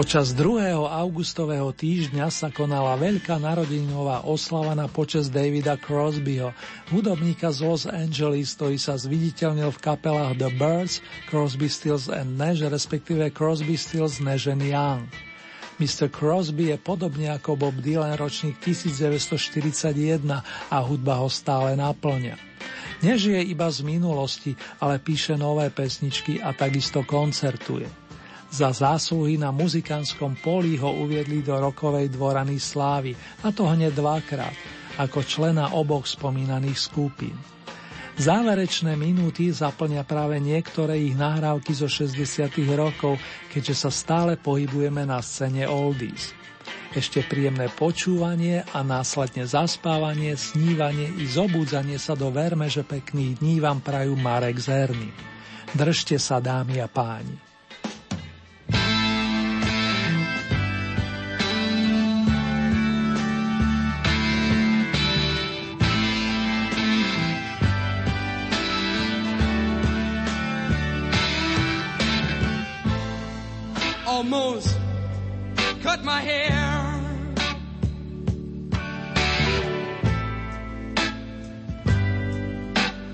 Počas 0.01 0.33
2. 0.33 0.81
augustového 0.81 1.77
týždňa 1.77 2.33
sa 2.33 2.49
konala 2.49 2.97
veľká 2.97 3.37
narodinová 3.37 4.25
oslava 4.25 4.73
na 4.73 4.89
počas 4.89 5.29
Davida 5.29 5.77
Crosbyho, 5.77 6.57
hudobníka 6.89 7.53
z 7.53 7.69
Los 7.69 7.85
Angeles, 7.85 8.57
ktorý 8.57 8.81
sa 8.81 8.97
zviditeľnil 8.97 9.69
v 9.69 9.83
kapelách 9.85 10.41
The 10.41 10.57
Birds, 10.57 11.05
Crosby, 11.29 11.69
Stills 11.69 12.09
and 12.09 12.41
Nash, 12.41 12.65
respektíve 12.65 13.29
Crosby, 13.37 13.77
Stills, 13.77 14.25
Nash 14.25 14.49
and 14.49 14.65
Young. 14.65 15.05
Mr. 15.77 16.09
Crosby 16.09 16.73
je 16.73 16.81
podobne 16.81 17.29
ako 17.37 17.61
Bob 17.61 17.77
Dylan 17.85 18.17
ročník 18.17 18.57
1941 18.57 20.25
a 20.73 20.77
hudba 20.81 21.21
ho 21.21 21.29
stále 21.29 21.77
naplňa. 21.77 22.41
Nežije 23.05 23.45
iba 23.53 23.69
z 23.69 23.85
minulosti, 23.85 24.57
ale 24.81 24.97
píše 24.97 25.37
nové 25.37 25.69
pesničky 25.69 26.41
a 26.41 26.57
takisto 26.57 27.05
koncertuje. 27.05 28.00
Za 28.51 28.75
zásluhy 28.75 29.39
na 29.39 29.55
muzikánskom 29.55 30.35
poli 30.43 30.75
ho 30.75 30.91
uviedli 31.07 31.39
do 31.39 31.55
rokovej 31.55 32.11
dvorany 32.11 32.59
slávy, 32.59 33.15
a 33.47 33.55
to 33.55 33.63
hneď 33.71 33.95
dvakrát, 33.95 34.55
ako 34.99 35.23
člena 35.23 35.71
oboch 35.79 36.03
spomínaných 36.11 36.79
skupín. 36.91 37.39
Záverečné 38.19 38.99
minúty 38.99 39.49
zaplňa 39.55 40.03
práve 40.03 40.43
niektoré 40.43 40.99
ich 40.99 41.15
nahrávky 41.15 41.73
zo 41.73 41.87
60. 41.87 42.53
rokov, 42.75 43.17
keďže 43.55 43.87
sa 43.87 43.91
stále 43.95 44.35
pohybujeme 44.35 45.07
na 45.07 45.23
scéne 45.23 45.65
oldies. 45.71 46.35
Ešte 46.91 47.23
príjemné 47.23 47.71
počúvanie 47.71 48.67
a 48.75 48.83
následne 48.83 49.47
zaspávanie, 49.47 50.35
snívanie 50.35 51.07
i 51.23 51.25
zobúdzanie 51.31 52.03
sa 52.03 52.19
do 52.19 52.35
verme, 52.35 52.67
že 52.67 52.83
pekných 52.83 53.39
dní 53.39 53.63
vám 53.63 53.79
prajú 53.79 54.19
Marek 54.19 54.59
Zerny. 54.59 55.15
Držte 55.71 56.19
sa, 56.19 56.43
dámy 56.43 56.83
a 56.83 56.91
páni. 56.91 57.50
Almost 74.33 74.79
cut 75.83 76.05
my 76.05 76.21
hair. 76.21 76.53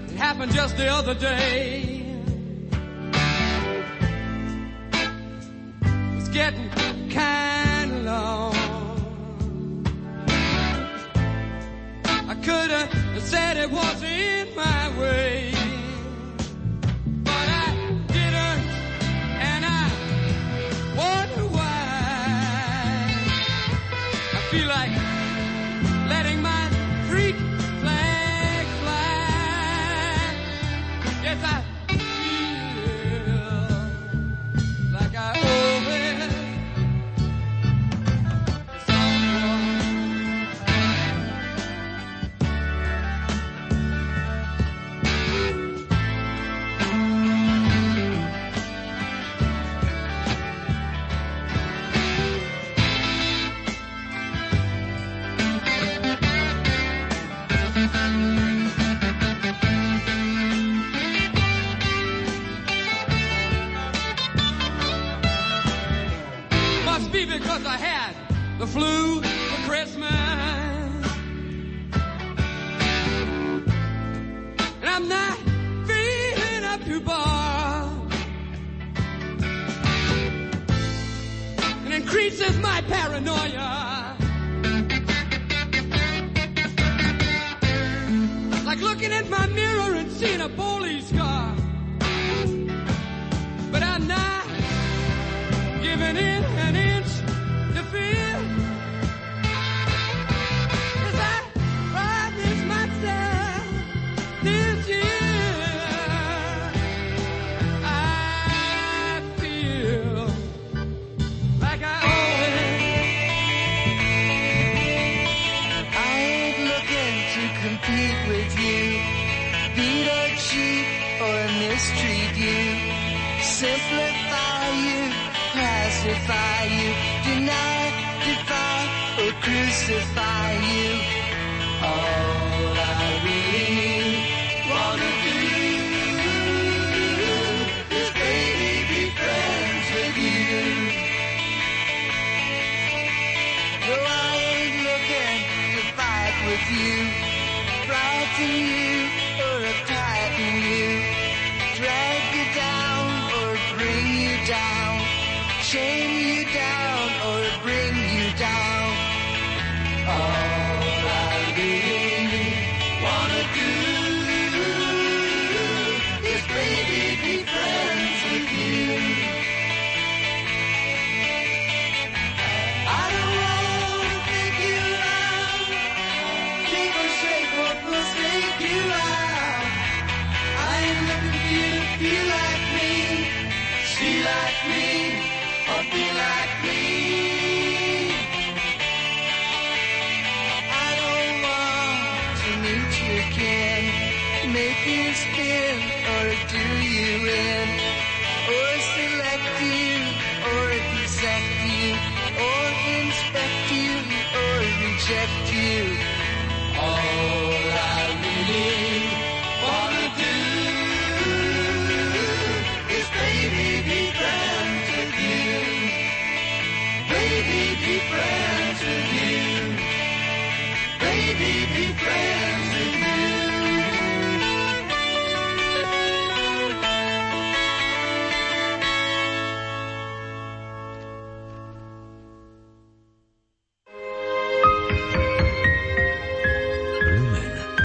It 0.09 0.17
happened 0.17 0.53
just 0.53 0.77
the 0.77 0.89
other 0.89 1.15
day. 1.15 2.05
It's 6.17 6.29
getting 6.29 6.69
kind 7.09 7.93
of 7.93 8.05
long. 8.05 8.55
I 12.05 12.35
could 12.43 12.71
have 12.71 13.23
said 13.23 13.57
it 13.57 13.71
was 13.71 14.03
in 14.03 14.55
my 14.55 15.01
way. 15.01 15.56